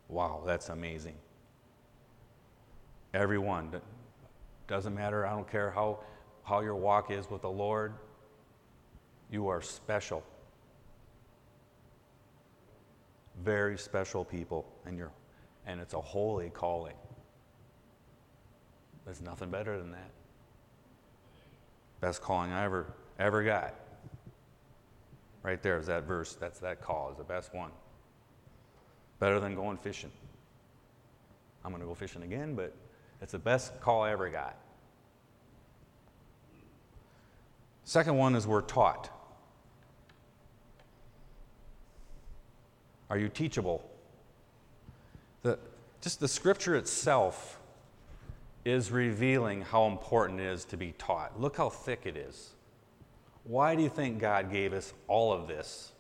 Wow, 0.08 0.42
that's 0.46 0.70
amazing. 0.70 1.16
Everyone. 3.14 3.70
Doesn't 4.68 4.96
matter, 4.96 5.26
I 5.26 5.32
don't 5.32 5.50
care 5.50 5.72
how 5.72 6.00
how 6.50 6.62
your 6.62 6.76
walk 6.76 7.12
is 7.12 7.30
with 7.30 7.44
the 7.44 7.50
Lord, 7.50 7.94
you 9.30 9.48
are 9.50 9.62
special. 9.62 10.24
Very 13.44 13.78
special 13.78 14.26
people, 14.26 14.66
and, 14.88 14.98
you're, 14.98 15.12
and 15.68 15.80
it's 15.80 15.94
a 15.94 16.02
holy 16.02 16.50
calling. 16.50 16.96
There's 19.06 19.22
nothing 19.22 19.52
better 19.52 19.78
than 19.78 19.92
that. 19.92 20.10
Best 22.02 22.22
calling 22.22 22.52
I 22.52 22.64
ever 22.64 22.94
ever 23.18 23.44
got. 23.44 23.76
Right 25.44 25.62
there 25.62 25.78
is 25.78 25.88
that 25.88 26.04
verse. 26.04 26.36
That's 26.36 26.60
that 26.60 26.82
call 26.82 27.12
is 27.12 27.18
the 27.18 27.24
best 27.24 27.54
one. 27.54 27.72
Better 29.20 29.40
than 29.40 29.56
going 29.56 29.78
fishing. 29.78 30.12
I'm 31.64 31.72
going 31.72 31.82
to 31.82 31.88
go 31.88 31.94
fishing 31.94 32.24
again, 32.24 32.56
but 32.56 32.74
it's 33.22 33.34
the 33.34 33.40
best 33.40 33.80
call 33.82 34.02
I 34.02 34.12
ever 34.12 34.30
got. 34.30 34.56
Second 37.84 38.18
one 38.18 38.36
is 38.36 38.48
we're 38.48 38.62
taught. 38.62 39.10
Are 43.10 43.18
you 43.18 43.28
teachable? 43.28 43.84
The, 45.42 45.58
just 46.02 46.20
the 46.20 46.28
scripture 46.28 46.76
itself 46.76 47.59
is 48.70 48.92
revealing 48.92 49.62
how 49.62 49.88
important 49.88 50.40
it 50.40 50.46
is 50.46 50.66
to 50.66 50.78
be 50.78 50.94
taught. 50.98 51.40
Look 51.40 51.58
how 51.58 51.70
thick 51.70 52.02
it 52.06 52.16
is. 52.16 52.52
Why 53.44 53.76
do 53.76 53.82
you 53.82 53.90
think 53.90 54.20
God 54.20 54.52
gave 54.52 54.74
us 54.74 54.94
all 55.08 55.34
of 55.34 55.48
this? 55.48 55.92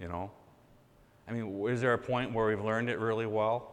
You 0.00 0.08
know? 0.08 0.30
I 1.28 1.32
mean, 1.32 1.68
is 1.68 1.80
there 1.80 1.92
a 1.92 1.98
point 1.98 2.32
where 2.32 2.46
we've 2.46 2.64
learned 2.64 2.90
it 2.90 2.98
really 2.98 3.26
well? 3.26 3.70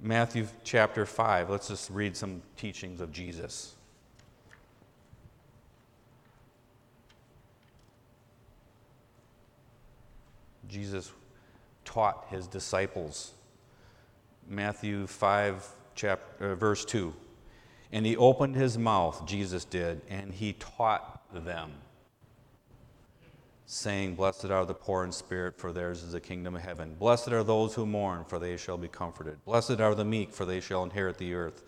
Matthew 0.00 0.46
chapter 0.64 1.04
5. 1.04 1.50
Let's 1.50 1.68
just 1.68 1.90
read 1.90 2.16
some 2.16 2.42
teachings 2.56 3.00
of 3.00 3.12
Jesus. 3.12 3.74
Jesus 10.70 11.12
taught 11.84 12.26
his 12.30 12.46
disciples. 12.46 13.32
Matthew 14.48 15.06
5, 15.06 15.66
chapter, 15.94 16.52
uh, 16.52 16.54
verse 16.54 16.84
2. 16.84 17.12
And 17.92 18.06
he 18.06 18.16
opened 18.16 18.54
his 18.54 18.78
mouth, 18.78 19.26
Jesus 19.26 19.64
did, 19.64 20.00
and 20.08 20.32
he 20.32 20.52
taught 20.54 21.22
them, 21.32 21.72
saying, 23.66 24.14
Blessed 24.14 24.46
are 24.46 24.64
the 24.64 24.74
poor 24.74 25.04
in 25.04 25.10
spirit, 25.10 25.58
for 25.58 25.72
theirs 25.72 26.04
is 26.04 26.12
the 26.12 26.20
kingdom 26.20 26.54
of 26.54 26.62
heaven. 26.62 26.94
Blessed 26.94 27.28
are 27.28 27.42
those 27.42 27.74
who 27.74 27.84
mourn, 27.84 28.24
for 28.24 28.38
they 28.38 28.56
shall 28.56 28.78
be 28.78 28.88
comforted. 28.88 29.44
Blessed 29.44 29.80
are 29.80 29.94
the 29.94 30.04
meek, 30.04 30.32
for 30.32 30.44
they 30.44 30.60
shall 30.60 30.84
inherit 30.84 31.18
the 31.18 31.34
earth. 31.34 31.64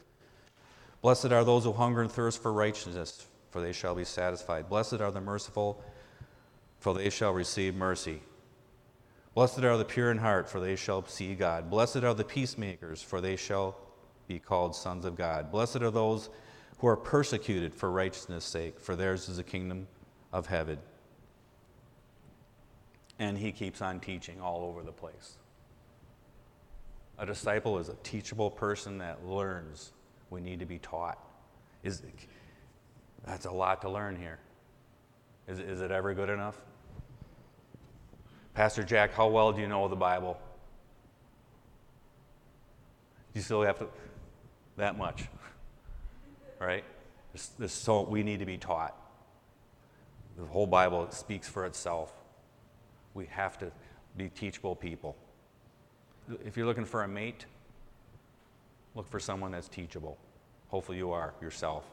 Blessed 1.01 1.33
are 1.33 1.45
those 1.45 1.65
who 1.65 1.73
hunger 1.73 2.03
and 2.03 2.11
thirst 2.11 2.41
for 2.41 2.53
righteousness, 2.53 3.27
for 3.51 3.61
they 3.61 3.73
shall 3.73 3.97
be 3.97 4.05
satisfied. 4.05 4.69
Blessed 4.69 5.01
are 5.01 5.11
the 5.11 5.21
merciful, 5.21 5.83
for 6.79 6.95
they 6.95 7.11
shall 7.11 7.33
receive 7.33 7.75
mercy. 7.75 8.23
Blessed 9.35 9.61
are 9.61 9.79
the 9.79 9.85
pure 9.85 10.11
in 10.11 10.19
heart, 10.19 10.49
for 10.49 10.61
they 10.61 10.77
shall 10.77 11.05
see 11.07 11.35
God. 11.35 11.71
Blessed 11.71 12.05
are 12.05 12.15
the 12.15 12.25
peacemakers, 12.25 13.01
for 13.01 13.21
they 13.21 13.37
shall 13.37 13.77
be 14.29 14.39
called 14.39 14.77
sons 14.77 15.05
of 15.05 15.17
God. 15.17 15.51
Blessed 15.51 15.83
are 15.83 15.91
those 15.91 16.29
who 16.79 16.87
are 16.87 16.97
persecuted 16.97 17.75
for 17.75 17.91
righteousness' 17.91 18.45
sake, 18.45 18.79
for 18.79 18.95
theirs 18.95 19.29
is 19.29 19.39
the 19.39 19.43
kingdom 19.43 19.87
of 20.33 20.47
heaven. 20.47 20.79
And 23.19 23.39
he 23.39 23.53
keeps 23.53 23.81
on 23.81 24.01
teaching 24.01 24.41
all 24.41 24.65
over 24.65 24.83
the 24.83 24.93
place. 24.93 25.39
A 27.19 27.25
disciple 27.25 27.79
is 27.79 27.89
a 27.89 27.97
teachable 28.03 28.51
person 28.51 28.99
that 28.99 29.25
learns. 29.25 29.93
We 30.29 30.41
need 30.41 30.59
to 30.61 30.67
be 30.67 30.79
taught. 30.79 31.19
Is, 31.85 32.03
that's 33.25 33.47
a 33.47 33.51
lot 33.51 33.81
to 33.83 33.91
learn 33.91 34.17
here. 34.17 34.41
Is, 35.47 35.59
is 35.59 35.81
it 35.81 35.91
ever 35.91 36.15
good 36.15 36.29
enough? 36.29 36.61
Pastor 38.55 38.83
Jack, 38.83 39.15
how 39.15 39.29
well 39.29 39.53
do 39.53 39.63
you 39.63 39.69
know 39.69 39.89
the 39.89 39.97
Bible? 39.97 40.39
You 43.35 43.41
still 43.41 43.63
have 43.63 43.79
to, 43.79 43.87
that 44.77 44.99
much, 44.99 45.25
right? 46.59 46.85
This, 47.33 47.47
this, 47.59 47.73
so 47.73 48.03
we 48.03 48.23
need 48.23 48.41
to 48.41 48.47
be 48.47 48.59
taught. 48.59 48.95
The 50.37 50.45
whole 50.45 50.67
Bible 50.67 51.11
speaks 51.11 51.49
for 51.49 51.65
itself. 51.65 52.13
We 53.15 53.27
have 53.27 53.59
to 53.59 53.73
be 54.19 54.29
teachable 54.29 54.77
people. 54.77 55.17
If 56.45 56.57
you're 56.57 56.67
looking 56.67 56.85
for 56.85 57.05
a 57.05 57.09
mate, 57.09 57.47
look 58.95 59.09
for 59.11 59.19
someone 59.19 59.53
that's 59.53 59.69
teachable. 59.69 60.19
Hopefully, 60.69 60.99
you 60.99 61.11
are 61.11 61.35
yourself. 61.41 61.85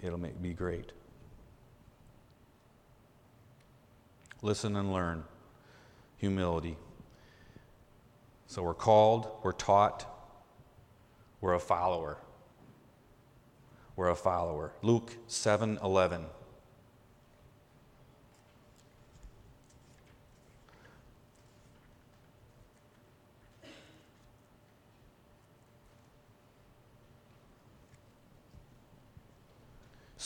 It'll 0.00 0.18
make, 0.18 0.40
be 0.40 0.52
great. 0.52 0.92
Listen 4.42 4.76
and 4.76 4.92
learn. 4.92 5.24
Humility. 6.16 6.76
So 8.46 8.62
we're 8.62 8.74
called, 8.74 9.28
we're 9.42 9.52
taught, 9.52 10.06
we're 11.40 11.54
a 11.54 11.60
follower. 11.60 12.18
We're 13.94 14.08
a 14.08 14.16
follower. 14.16 14.72
Luke 14.82 15.16
7 15.26 15.78
11. 15.82 16.24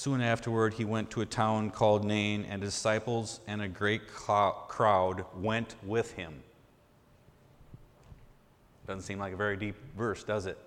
Soon 0.02 0.20
afterward, 0.20 0.74
he 0.74 0.84
went 0.84 1.12
to 1.12 1.20
a 1.20 1.26
town 1.26 1.70
called 1.70 2.04
Nain, 2.04 2.44
and 2.46 2.60
disciples 2.60 3.38
and 3.46 3.62
a 3.62 3.68
great 3.68 4.08
crowd 4.08 5.24
went 5.36 5.76
with 5.84 6.10
him. 6.14 6.42
Doesn't 8.88 9.02
seem 9.02 9.20
like 9.20 9.32
a 9.32 9.36
very 9.36 9.56
deep 9.56 9.76
verse, 9.96 10.24
does 10.24 10.46
it? 10.46 10.58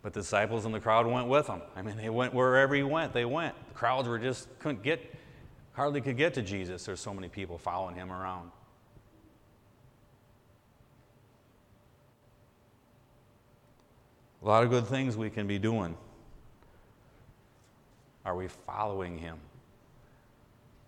But 0.00 0.14
the 0.14 0.20
disciples 0.20 0.64
and 0.64 0.74
the 0.74 0.80
crowd 0.80 1.06
went 1.06 1.28
with 1.28 1.46
him. 1.46 1.60
I 1.76 1.82
mean, 1.82 1.98
they 1.98 2.08
went 2.08 2.32
wherever 2.32 2.74
he 2.74 2.82
went, 2.82 3.12
they 3.12 3.26
went. 3.26 3.54
The 3.68 3.74
crowds 3.74 4.08
were 4.08 4.18
just, 4.18 4.48
couldn't 4.60 4.82
get, 4.82 5.14
hardly 5.74 6.00
could 6.00 6.16
get 6.16 6.32
to 6.32 6.40
Jesus. 6.40 6.86
There's 6.86 7.00
so 7.00 7.12
many 7.12 7.28
people 7.28 7.58
following 7.58 7.96
him 7.96 8.10
around. 8.10 8.50
A 14.42 14.46
lot 14.46 14.64
of 14.64 14.70
good 14.70 14.86
things 14.86 15.18
we 15.18 15.28
can 15.28 15.46
be 15.46 15.58
doing. 15.58 15.98
Are 18.24 18.34
we 18.34 18.48
following 18.48 19.18
him? 19.18 19.38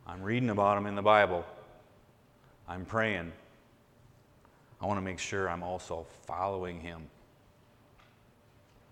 I'm 0.06 0.22
reading 0.22 0.50
about 0.50 0.78
him 0.78 0.86
in 0.86 0.94
the 0.94 1.02
Bible. 1.02 1.44
I'm 2.68 2.84
praying. 2.84 3.32
I 4.80 4.86
want 4.86 4.98
to 4.98 5.02
make 5.02 5.18
sure 5.18 5.48
I'm 5.48 5.62
also 5.62 6.06
following 6.26 6.80
him. 6.80 7.08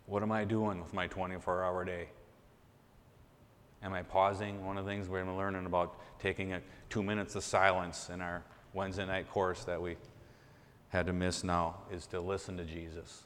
What 0.06 0.22
am 0.22 0.32
I 0.32 0.44
doing 0.44 0.80
with 0.80 0.92
my 0.92 1.06
24 1.06 1.64
hour 1.64 1.84
day? 1.84 2.08
Am 3.82 3.92
I 3.92 4.02
pausing? 4.02 4.64
One 4.64 4.76
of 4.76 4.84
the 4.84 4.90
things 4.90 5.08
we're 5.08 5.24
learning 5.24 5.66
about 5.66 5.96
taking 6.18 6.52
a, 6.52 6.60
two 6.90 7.02
minutes 7.02 7.34
of 7.34 7.44
silence 7.44 8.10
in 8.10 8.20
our 8.20 8.42
Wednesday 8.72 9.06
night 9.06 9.30
course 9.30 9.64
that 9.64 9.80
we 9.80 9.96
had 10.88 11.06
to 11.06 11.12
miss 11.12 11.44
now 11.44 11.76
is 11.90 12.06
to 12.08 12.20
listen 12.20 12.56
to 12.56 12.64
Jesus. 12.64 13.24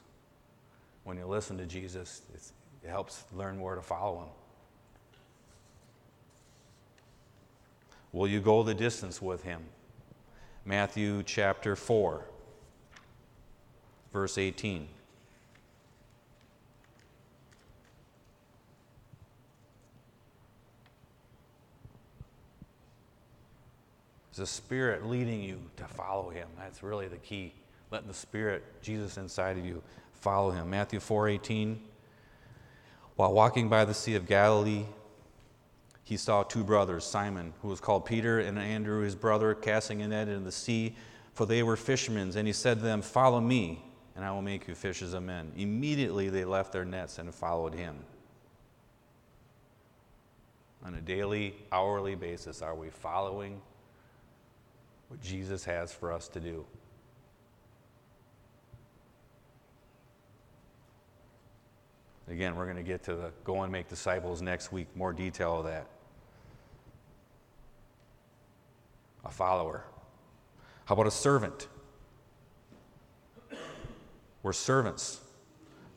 When 1.03 1.17
you 1.17 1.25
listen 1.25 1.57
to 1.57 1.65
Jesus, 1.65 2.21
it 2.83 2.89
helps 2.89 3.23
learn 3.33 3.59
where 3.59 3.75
to 3.75 3.81
follow 3.81 4.21
him. 4.21 4.29
Will 8.11 8.27
you 8.27 8.39
go 8.39 8.63
the 8.63 8.73
distance 8.73 9.21
with 9.21 9.43
him? 9.43 9.61
Matthew 10.65 11.23
chapter 11.23 11.75
4, 11.75 12.25
verse 14.11 14.37
18. 14.37 14.87
Is 24.31 24.37
the 24.37 24.45
Spirit 24.45 25.05
leading 25.05 25.41
you 25.41 25.59
to 25.77 25.85
follow 25.85 26.29
Him? 26.29 26.47
That's 26.57 26.81
really 26.83 27.07
the 27.07 27.17
key. 27.17 27.53
Letting 27.91 28.07
the 28.07 28.13
Spirit, 28.13 28.63
Jesus 28.81 29.17
inside 29.17 29.57
of 29.57 29.65
you, 29.65 29.81
follow 30.13 30.51
Him. 30.51 30.69
Matthew 30.69 30.99
4:18. 30.99 31.77
While 33.15 33.33
walking 33.33 33.67
by 33.67 33.83
the 33.83 33.93
Sea 33.93 34.15
of 34.15 34.27
Galilee, 34.27 34.85
he 36.09 36.17
saw 36.17 36.41
two 36.41 36.63
brothers, 36.63 37.05
Simon, 37.05 37.53
who 37.61 37.67
was 37.67 37.79
called 37.79 38.03
Peter, 38.03 38.39
and 38.39 38.57
Andrew, 38.57 39.03
his 39.03 39.13
brother, 39.13 39.53
casting 39.53 40.01
a 40.01 40.07
net 40.07 40.27
into 40.27 40.39
the 40.39 40.51
sea, 40.51 40.95
for 41.33 41.45
they 41.45 41.61
were 41.61 41.75
fishermen. 41.75 42.35
And 42.35 42.47
he 42.47 42.53
said 42.53 42.79
to 42.79 42.83
them, 42.83 43.03
Follow 43.03 43.39
me, 43.39 43.85
and 44.15 44.25
I 44.25 44.31
will 44.31 44.41
make 44.41 44.67
you 44.67 44.73
fishers 44.73 45.13
of 45.13 45.21
men. 45.21 45.51
Immediately 45.55 46.29
they 46.29 46.45
left 46.45 46.73
their 46.73 46.83
nets 46.83 47.19
and 47.19 47.31
followed 47.33 47.75
him. 47.75 47.95
On 50.83 50.95
a 50.95 51.01
daily, 51.01 51.55
hourly 51.71 52.15
basis, 52.15 52.63
are 52.63 52.73
we 52.73 52.89
following 52.89 53.61
what 55.09 55.21
Jesus 55.21 55.63
has 55.65 55.93
for 55.93 56.11
us 56.11 56.27
to 56.29 56.39
do? 56.39 56.65
Again, 62.27 62.55
we're 62.55 62.65
going 62.65 62.77
to 62.77 62.83
get 62.83 63.03
to 63.03 63.13
the 63.13 63.31
go 63.43 63.61
and 63.61 63.71
make 63.71 63.87
disciples 63.87 64.41
next 64.41 64.71
week, 64.71 64.87
more 64.95 65.13
detail 65.13 65.59
of 65.59 65.65
that. 65.65 65.85
a 69.25 69.29
follower. 69.29 69.85
How 70.85 70.93
about 70.93 71.07
a 71.07 71.11
servant? 71.11 71.67
We're 74.41 74.53
servants. 74.53 75.19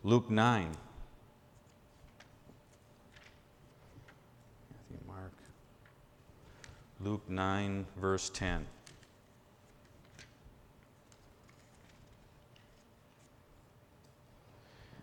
Luke 0.02 0.28
9. 0.28 0.70
Matthew, 4.72 5.06
Mark. 5.06 5.32
Luke 7.00 7.22
9, 7.28 7.86
verse 7.96 8.30
10. 8.30 8.66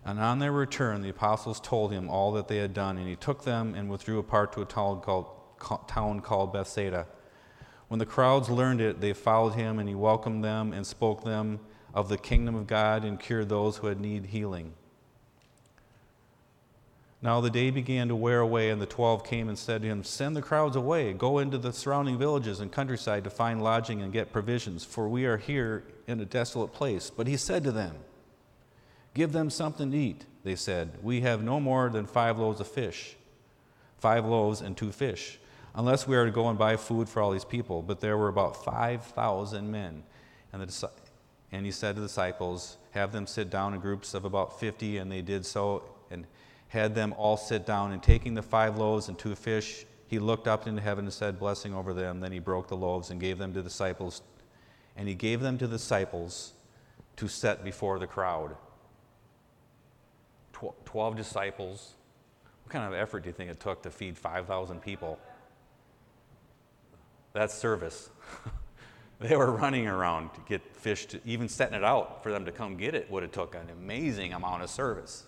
And 0.06 0.20
on 0.20 0.40
their 0.40 0.52
return, 0.52 1.02
the 1.02 1.10
apostles 1.10 1.60
told 1.60 1.92
him 1.92 2.10
all 2.10 2.32
that 2.34 2.48
they 2.48 2.58
had 2.58 2.74
done, 2.74 2.98
and 2.98 3.08
he 3.08 3.16
took 3.16 3.44
them 3.44 3.76
and 3.76 3.90
withdrew 3.90 4.18
apart 4.18 4.52
to 4.54 4.62
a 4.62 4.66
town 4.66 5.02
called, 5.02 5.28
town 5.88 6.20
called 6.22 6.52
Bethsaida. 6.52 7.06
When 7.89 7.99
the 7.99 8.06
crowds 8.06 8.49
learned 8.49 8.82
it, 8.82 9.02
they 9.02 9.13
followed 9.13 9.56
him, 9.56 9.80
and 9.80 9.89
he 9.89 9.95
welcomed 9.95 10.43
them 10.43 10.73
and 10.73 10.86
spoke 10.86 11.23
them 11.23 11.60
of 11.93 12.08
the 12.08 12.17
kingdom 12.17 12.56
of 12.56 12.67
God 12.67 13.04
and 13.04 13.19
cured 13.19 13.49
those 13.49 13.78
who 13.78 13.88
had 13.88 13.99
need 13.99 14.28
healing. 14.28 14.73
Now 17.21 17.41
the 17.41 17.49
day 17.49 17.69
began 17.71 18.08
to 18.08 18.15
wear 18.15 18.39
away, 18.39 18.69
and 18.69 18.82
the 18.82 18.86
twelve 18.86 19.25
came 19.25 19.49
and 19.49 19.58
said 19.58 19.82
to 19.82 19.88
him, 19.88 20.04
Send 20.04 20.36
the 20.36 20.41
crowds 20.41 20.75
away, 20.75 21.13
go 21.13 21.39
into 21.39 21.58
the 21.58 21.73
surrounding 21.73 22.17
villages 22.17 22.60
and 22.60 22.71
countryside 22.71 23.23
to 23.25 23.30
find 23.30 23.62
lodging 23.62 24.02
and 24.02 24.13
get 24.13 24.32
provisions, 24.32 24.86
for 24.86 25.10
we 25.10 25.25
are 25.25 25.38
here 25.38 25.84
in 26.08 26.19
a 26.19 26.25
desolate 26.25 26.71
place. 26.71 27.10
But 27.10 27.28
he 27.28 27.36
said 27.36 27.63
to 27.65 27.71
them, 27.71 27.95
Give 29.15 29.32
them 29.32 29.49
something 29.49 29.91
to 29.91 29.97
eat, 29.97 30.25
they 30.43 30.56
said. 30.56 30.91
We 31.02 31.21
have 31.21 31.43
no 31.43 31.60
more 31.60 31.89
than 31.89 32.06
five 32.06 32.38
loaves 32.38 32.62
of 32.62 32.67
fish, 32.67 33.17
five 33.97 34.25
loaves 34.25 34.62
and 34.62 34.78
two 34.78 34.91
fish, 34.91 35.39
unless 35.76 36.08
we 36.08 36.16
are 36.16 36.26
to 36.26 36.32
go 36.32 36.50
and 36.50 36.58
buy 36.58 36.76
food 36.76 37.08
for 37.08 37.22
all 37.22 37.32
these 37.32 37.46
people. 37.46 37.82
But 37.82 38.00
there 38.00 38.18
were 38.18 38.28
about 38.28 38.64
5,000 38.64 39.70
men. 39.70 40.04
And, 40.52 40.62
the, 40.62 40.90
and 41.52 41.66
he 41.66 41.72
said 41.72 41.96
to 41.96 42.02
the 42.02 42.08
disciples, 42.08 42.78
Have 42.92 43.12
them 43.12 43.28
sit 43.28 43.50
down 43.50 43.74
in 43.74 43.80
groups 43.80 44.14
of 44.14 44.26
about 44.26 44.60
50, 44.60 44.98
and 44.98 45.12
they 45.12 45.22
did 45.22 45.46
so. 45.46 45.84
And 46.12 46.26
had 46.70 46.96
them 46.96 47.14
all 47.18 47.38
sit 47.38 47.66
down, 47.66 47.92
and 47.92 48.02
taking 48.02 48.34
the 48.34 48.42
five 48.42 48.78
loaves 48.78 49.08
and 49.10 49.18
two 49.18 49.36
fish, 49.36 49.86
he 50.08 50.20
looked 50.20 50.48
up 50.48 50.66
into 50.66 50.82
heaven 50.82 51.06
and 51.06 51.14
said, 51.14 51.40
Blessing 51.40 51.74
over 51.74 51.94
them. 51.94 52.20
Then 52.20 52.32
he 52.32 52.40
broke 52.40 52.68
the 52.68 52.78
loaves 52.78 53.12
and 53.12 53.20
gave 53.20 53.38
them 53.38 53.54
to 53.54 53.62
the 53.62 53.70
disciples. 53.70 54.22
And 54.96 55.08
he 55.08 55.16
gave 55.16 55.40
them 55.40 55.58
to 55.60 55.68
the 55.68 55.78
disciples 55.78 56.54
to 57.18 57.28
set 57.28 57.64
before 57.64 58.00
the 58.00 58.08
crowd. 58.08 58.56
Twelve 60.84 61.16
disciples. 61.16 61.94
What 62.70 62.74
kind 62.74 62.94
of 62.94 63.00
effort 63.00 63.24
do 63.24 63.30
you 63.30 63.34
think 63.34 63.50
it 63.50 63.60
took 63.60 63.82
to 63.84 63.90
feed 63.90 64.18
5,000 64.18 64.80
people? 64.82 65.18
That's 67.34 67.54
service. 67.54 68.10
they 69.20 69.36
were 69.36 69.52
running 69.52 69.88
around 69.88 70.34
to 70.34 70.42
get 70.48 70.76
fish, 70.76 71.06
to, 71.08 71.20
even 71.26 71.48
setting 71.48 71.76
it 71.76 71.84
out 71.84 72.24
for 72.24 72.32
them 72.32 72.46
to 72.46 72.52
come 72.52 72.78
get 72.78 72.96
it 72.96 73.10
would 73.12 73.24
have 73.24 73.32
took 73.32 73.56
an 73.56 73.70
amazing 73.70 74.34
amount 74.34 74.63
of 74.63 74.70
service 74.70 75.26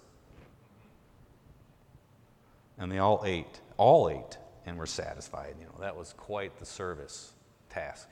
and 2.82 2.92
they 2.92 2.98
all 2.98 3.22
ate, 3.26 3.62
all 3.78 4.10
ate, 4.10 4.40
and 4.66 4.76
were 4.78 4.88
satisfied. 4.88 5.56
You 5.60 5.68
know, 5.68 5.76
that 5.80 5.96
was 5.96 6.14
quite 6.18 6.58
the 6.58 6.66
service 6.66 7.34
task. 7.70 8.10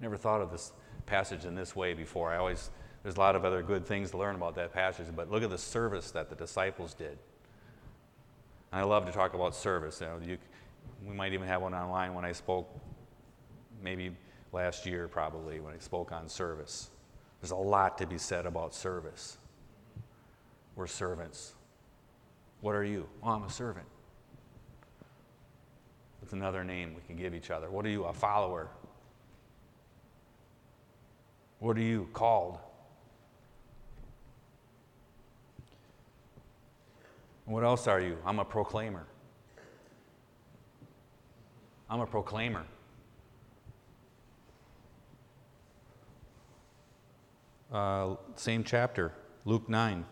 Never 0.00 0.16
thought 0.16 0.40
of 0.40 0.50
this 0.50 0.72
passage 1.06 1.44
in 1.44 1.54
this 1.54 1.76
way 1.76 1.94
before. 1.94 2.32
I 2.32 2.38
always, 2.38 2.70
there's 3.04 3.14
a 3.14 3.20
lot 3.20 3.36
of 3.36 3.44
other 3.44 3.62
good 3.62 3.86
things 3.86 4.10
to 4.10 4.18
learn 4.18 4.34
about 4.34 4.56
that 4.56 4.74
passage, 4.74 5.06
but 5.14 5.30
look 5.30 5.44
at 5.44 5.50
the 5.50 5.58
service 5.58 6.10
that 6.10 6.28
the 6.28 6.34
disciples 6.34 6.94
did. 6.94 7.16
And 8.72 8.80
I 8.80 8.82
love 8.82 9.06
to 9.06 9.12
talk 9.12 9.34
about 9.34 9.54
service. 9.54 10.00
You 10.00 10.06
know, 10.08 10.18
you, 10.24 10.38
we 11.06 11.14
might 11.14 11.32
even 11.32 11.46
have 11.46 11.62
one 11.62 11.72
online 11.72 12.12
when 12.12 12.24
I 12.24 12.32
spoke, 12.32 12.68
maybe 13.82 14.12
last 14.52 14.86
year 14.86 15.08
probably, 15.08 15.60
when 15.60 15.74
I 15.74 15.78
spoke 15.78 16.12
on 16.12 16.28
service. 16.28 16.90
There's 17.40 17.50
a 17.50 17.56
lot 17.56 17.98
to 17.98 18.06
be 18.06 18.18
said 18.18 18.46
about 18.46 18.74
service. 18.74 19.38
We're 20.76 20.86
servants. 20.86 21.54
What 22.60 22.74
are 22.74 22.84
you? 22.84 23.08
Oh, 23.22 23.30
I'm 23.30 23.42
a 23.42 23.50
servant. 23.50 23.86
It's 26.22 26.32
another 26.32 26.62
name 26.62 26.94
we 26.94 27.02
can 27.06 27.16
give 27.16 27.34
each 27.34 27.50
other. 27.50 27.68
What 27.70 27.84
are 27.84 27.88
you? 27.88 28.04
A 28.04 28.12
follower. 28.12 28.68
What 31.58 31.76
are 31.76 31.82
you 31.82 32.08
called? 32.12 32.58
What 37.44 37.64
else 37.64 37.86
are 37.88 38.00
you? 38.00 38.16
I'm 38.24 38.38
a 38.38 38.44
proclaimer. 38.44 39.06
I'm 41.90 42.00
a 42.00 42.06
proclaimer. 42.06 42.64
Uh, 47.72 48.16
same 48.36 48.62
chapter, 48.62 49.12
Luke 49.46 49.66
9. 49.66 50.04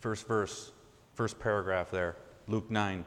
First 0.00 0.26
verse, 0.26 0.72
first 1.14 1.38
paragraph 1.38 1.90
there, 1.92 2.16
Luke 2.48 2.70
9. 2.70 3.04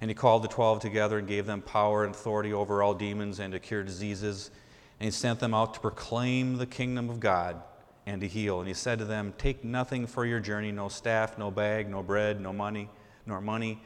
And 0.00 0.10
he 0.10 0.14
called 0.14 0.44
the 0.44 0.48
twelve 0.48 0.80
together 0.80 1.18
and 1.18 1.26
gave 1.28 1.44
them 1.44 1.60
power 1.60 2.04
and 2.04 2.14
authority 2.14 2.52
over 2.52 2.82
all 2.82 2.94
demons 2.94 3.40
and 3.40 3.52
to 3.52 3.58
cure 3.58 3.82
diseases. 3.82 4.50
And 4.98 5.06
he 5.06 5.10
sent 5.10 5.40
them 5.40 5.52
out 5.52 5.74
to 5.74 5.80
proclaim 5.80 6.56
the 6.56 6.66
kingdom 6.66 7.10
of 7.10 7.20
God 7.20 7.60
and 8.06 8.20
to 8.20 8.28
heal. 8.28 8.60
And 8.60 8.68
he 8.68 8.74
said 8.74 8.98
to 9.00 9.04
them, 9.04 9.34
Take 9.38 9.64
nothing 9.64 10.06
for 10.06 10.24
your 10.24 10.40
journey 10.40 10.72
no 10.72 10.88
staff, 10.88 11.36
no 11.36 11.50
bag, 11.50 11.90
no 11.90 12.02
bread, 12.02 12.40
no 12.40 12.52
money, 12.52 12.88
nor 13.26 13.40
money, 13.40 13.82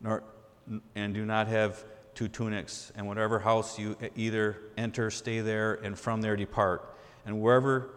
nor, 0.00 0.24
and 0.94 1.14
do 1.14 1.24
not 1.24 1.46
have 1.48 1.84
two 2.14 2.28
tunics. 2.28 2.92
And 2.94 3.06
whatever 3.06 3.38
house 3.38 3.78
you 3.78 3.96
either 4.16 4.58
enter, 4.76 5.10
stay 5.10 5.40
there, 5.40 5.74
and 5.74 5.98
from 5.98 6.20
there 6.20 6.36
depart. 6.36 6.96
And 7.26 7.40
wherever 7.40 7.90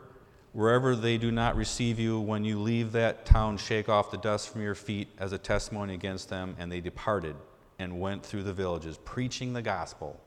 Wherever 0.57 0.95
they 0.95 1.19
do 1.19 1.31
not 1.31 1.55
receive 1.55 1.99
you, 1.99 2.19
when 2.19 2.43
you 2.43 2.59
leave 2.59 2.93
that 2.93 3.27
town, 3.27 3.57
shake 3.57 3.89
off 3.89 4.09
the 4.09 4.17
dust 4.17 4.49
from 4.49 4.63
your 4.63 4.73
feet 4.73 5.07
as 5.19 5.31
a 5.31 5.37
testimony 5.37 5.93
against 5.93 6.29
them. 6.29 6.55
And 6.57 6.71
they 6.71 6.81
departed 6.81 7.35
and 7.77 7.99
went 7.99 8.25
through 8.25 8.41
the 8.41 8.53
villages, 8.53 8.97
preaching 9.05 9.53
the 9.53 9.61
gospel 9.61 10.19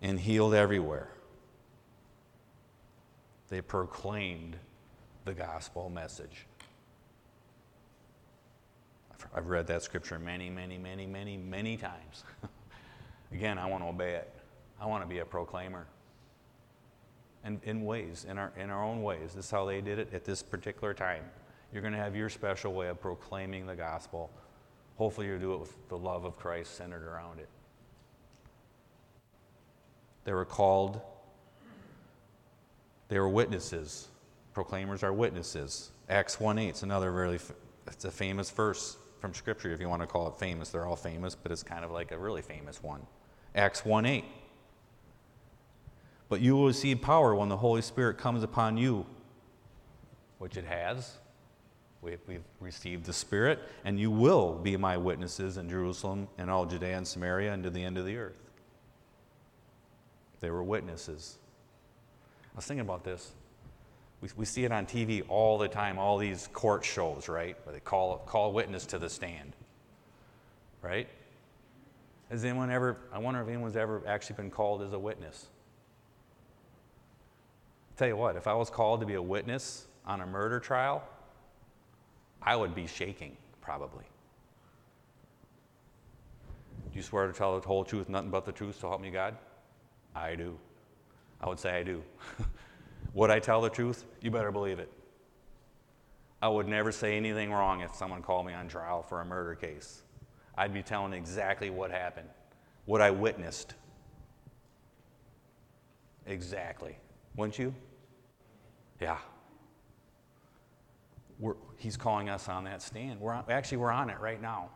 and 0.00 0.20
healed 0.20 0.54
everywhere. 0.54 1.08
They 3.48 3.60
proclaimed 3.60 4.56
the 5.24 5.34
gospel 5.34 5.90
message. 5.90 6.46
I've 9.34 9.48
read 9.48 9.66
that 9.66 9.82
scripture 9.82 10.20
many, 10.20 10.50
many, 10.50 10.78
many, 10.78 11.04
many, 11.04 11.36
many 11.36 11.76
times. 11.76 12.22
Again, 13.32 13.58
I 13.58 13.66
want 13.66 13.82
to 13.82 13.88
obey 13.88 14.14
it. 14.14 14.32
I 14.80 14.86
want 14.86 15.02
to 15.02 15.08
be 15.08 15.18
a 15.18 15.24
proclaimer 15.24 15.86
and 17.46 17.60
in 17.62 17.84
ways, 17.84 18.26
in 18.28 18.38
our, 18.38 18.52
in 18.58 18.70
our 18.70 18.82
own 18.82 19.04
ways. 19.04 19.34
This 19.34 19.44
is 19.44 19.50
how 19.50 19.64
they 19.64 19.80
did 19.80 20.00
it 20.00 20.12
at 20.12 20.24
this 20.24 20.42
particular 20.42 20.92
time. 20.92 21.22
You're 21.72 21.80
going 21.80 21.94
to 21.94 21.98
have 22.00 22.16
your 22.16 22.28
special 22.28 22.74
way 22.74 22.88
of 22.88 23.00
proclaiming 23.00 23.66
the 23.66 23.76
gospel. 23.76 24.30
Hopefully, 24.98 25.28
you 25.28 25.38
do 25.38 25.54
it 25.54 25.60
with 25.60 25.88
the 25.88 25.96
love 25.96 26.24
of 26.24 26.36
Christ 26.36 26.76
centered 26.76 27.04
around 27.04 27.38
it. 27.38 27.48
They 30.24 30.32
were 30.32 30.44
called, 30.44 31.00
they 33.08 33.20
were 33.20 33.28
witnesses. 33.28 34.08
Proclaimers 34.52 35.04
are 35.04 35.12
witnesses. 35.12 35.92
Acts 36.08 36.40
1 36.40 36.58
8 36.58 36.74
is 36.74 36.82
another 36.82 37.12
really, 37.12 37.38
it's 37.86 38.04
a 38.04 38.10
famous 38.10 38.50
verse 38.50 38.96
from 39.20 39.34
Scripture, 39.34 39.72
if 39.72 39.80
you 39.80 39.88
want 39.88 40.02
to 40.02 40.06
call 40.06 40.28
it 40.28 40.38
famous. 40.38 40.70
They're 40.70 40.86
all 40.86 40.96
famous, 40.96 41.34
but 41.34 41.52
it's 41.52 41.62
kind 41.62 41.84
of 41.84 41.90
like 41.90 42.12
a 42.12 42.18
really 42.18 42.42
famous 42.42 42.82
one. 42.82 43.06
Acts 43.54 43.84
1 43.84 44.06
8. 44.06 44.24
But 46.28 46.40
you 46.40 46.56
will 46.56 46.66
receive 46.66 47.00
power 47.00 47.34
when 47.34 47.48
the 47.48 47.56
Holy 47.56 47.82
Spirit 47.82 48.18
comes 48.18 48.42
upon 48.42 48.76
you, 48.76 49.06
which 50.38 50.56
it 50.56 50.64
has. 50.64 51.18
We've 52.02 52.42
received 52.60 53.04
the 53.04 53.12
Spirit, 53.12 53.58
and 53.84 53.98
you 53.98 54.10
will 54.10 54.54
be 54.54 54.76
my 54.76 54.96
witnesses 54.96 55.56
in 55.56 55.68
Jerusalem 55.68 56.28
and 56.38 56.50
all 56.50 56.64
Judea 56.66 56.96
and 56.96 57.06
Samaria 57.06 57.52
and 57.52 57.64
to 57.64 57.70
the 57.70 57.82
end 57.82 57.98
of 57.98 58.04
the 58.04 58.16
earth. 58.16 58.36
They 60.40 60.50
were 60.50 60.62
witnesses. 60.62 61.38
I 62.52 62.56
was 62.56 62.66
thinking 62.66 62.82
about 62.82 63.02
this. 63.02 63.32
We, 64.26 64.30
we 64.38 64.44
see 64.44 64.64
it 64.64 64.72
on 64.72 64.86
TV 64.86 65.22
all 65.28 65.56
the 65.56 65.68
time, 65.68 65.98
all 65.98 66.18
these 66.18 66.48
court 66.52 66.84
shows, 66.84 67.28
right? 67.28 67.56
Where 67.64 67.72
they 67.72 67.80
call, 67.80 68.18
call 68.18 68.52
witness 68.52 68.84
to 68.86 68.98
the 68.98 69.08
stand, 69.08 69.54
right? 70.82 71.08
Has 72.30 72.44
anyone 72.44 72.70
ever, 72.70 72.96
I 73.12 73.18
wonder 73.18 73.40
if 73.40 73.48
anyone's 73.48 73.76
ever 73.76 74.02
actually 74.06 74.36
been 74.36 74.50
called 74.50 74.82
as 74.82 74.92
a 74.92 74.98
witness. 74.98 75.46
Tell 77.96 78.08
you 78.08 78.16
what, 78.16 78.34
if 78.36 78.48
I 78.48 78.54
was 78.54 78.68
called 78.68 79.00
to 79.00 79.06
be 79.06 79.14
a 79.14 79.22
witness 79.22 79.86
on 80.04 80.20
a 80.20 80.26
murder 80.26 80.58
trial, 80.58 81.04
I 82.42 82.56
would 82.56 82.74
be 82.74 82.88
shaking, 82.88 83.36
probably. 83.60 84.04
Do 86.90 86.96
you 86.96 87.02
swear 87.02 87.28
to 87.28 87.32
tell 87.32 87.58
the 87.60 87.66
whole 87.66 87.84
truth, 87.84 88.08
nothing 88.08 88.30
but 88.30 88.44
the 88.44 88.52
truth, 88.52 88.80
so 88.80 88.88
help 88.88 89.00
me 89.00 89.10
God? 89.10 89.36
I 90.16 90.34
do. 90.34 90.58
I 91.40 91.48
would 91.48 91.60
say 91.60 91.78
I 91.78 91.84
do. 91.84 92.02
would 93.16 93.30
I 93.30 93.38
tell 93.40 93.62
the 93.62 93.70
truth? 93.70 94.04
You 94.20 94.30
better 94.30 94.52
believe 94.52 94.78
it. 94.78 94.92
I 96.42 96.48
would 96.48 96.68
never 96.68 96.92
say 96.92 97.16
anything 97.16 97.50
wrong 97.50 97.80
if 97.80 97.94
someone 97.94 98.20
called 98.20 98.44
me 98.44 98.52
on 98.52 98.68
trial 98.68 99.02
for 99.02 99.22
a 99.22 99.24
murder 99.24 99.54
case. 99.54 100.02
I'd 100.54 100.74
be 100.74 100.82
telling 100.82 101.14
exactly 101.14 101.70
what 101.70 101.90
happened, 101.90 102.28
what 102.84 103.00
I 103.00 103.10
witnessed. 103.10 103.72
Exactly. 106.26 106.98
Wouldn't 107.36 107.58
you? 107.58 107.74
Yeah. 109.00 109.16
We're, 111.38 111.54
he's 111.78 111.96
calling 111.96 112.28
us 112.28 112.50
on 112.50 112.64
that 112.64 112.82
stand. 112.82 113.18
We're 113.18 113.32
on, 113.32 113.44
actually, 113.48 113.78
we're 113.78 113.90
on 113.90 114.10
it 114.10 114.20
right 114.20 114.42
now. 114.42 114.68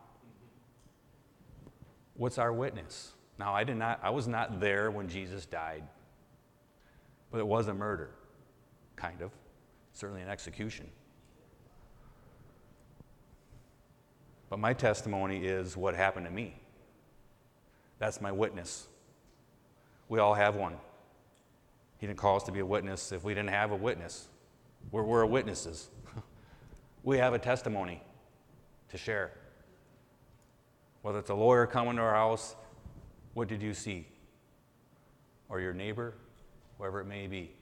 What's 2.15 2.39
our 2.39 2.51
witness? 2.51 3.13
Now, 3.37 3.53
I, 3.53 3.63
did 3.63 3.77
not, 3.77 3.99
I 4.01 4.09
was 4.09 4.27
not 4.27 4.59
there 4.59 4.89
when 4.89 5.07
Jesus 5.07 5.45
died, 5.45 5.83
but 7.31 7.37
it 7.37 7.45
was 7.45 7.67
a 7.67 7.73
murder, 7.73 8.09
kind 8.95 9.21
of. 9.21 9.31
certainly 9.93 10.21
an 10.21 10.29
execution. 10.29 10.87
But 14.49 14.59
my 14.59 14.73
testimony 14.73 15.45
is 15.45 15.77
what 15.77 15.95
happened 15.95 16.25
to 16.25 16.31
me. 16.31 16.55
That's 17.99 18.19
my 18.19 18.31
witness. 18.31 18.87
We 20.09 20.19
all 20.19 20.33
have 20.33 20.55
one. 20.55 20.75
He 21.99 22.07
didn't 22.07 22.19
call 22.19 22.35
us 22.35 22.43
to 22.43 22.51
be 22.51 22.59
a 22.59 22.65
witness 22.65 23.11
if 23.11 23.23
we 23.23 23.33
didn't 23.33 23.51
have 23.51 23.71
a 23.71 23.75
witness. 23.75 24.27
We're, 24.91 25.03
we're 25.03 25.25
witnesses. 25.25 25.89
we 27.03 27.17
have 27.17 27.33
a 27.33 27.39
testimony 27.39 28.03
to 28.89 28.97
share. 28.97 29.31
Whether 31.01 31.19
it's 31.19 31.29
a 31.29 31.35
lawyer 31.35 31.65
coming 31.65 31.95
to 31.95 32.01
our 32.01 32.13
house, 32.13 32.55
what 33.33 33.47
did 33.47 33.61
you 33.61 33.73
see? 33.73 34.07
Or 35.47 35.61
your 35.61 35.73
neighbor, 35.73 36.13
whoever 36.77 36.99
it 37.01 37.05
may 37.05 37.27
be, 37.27 37.53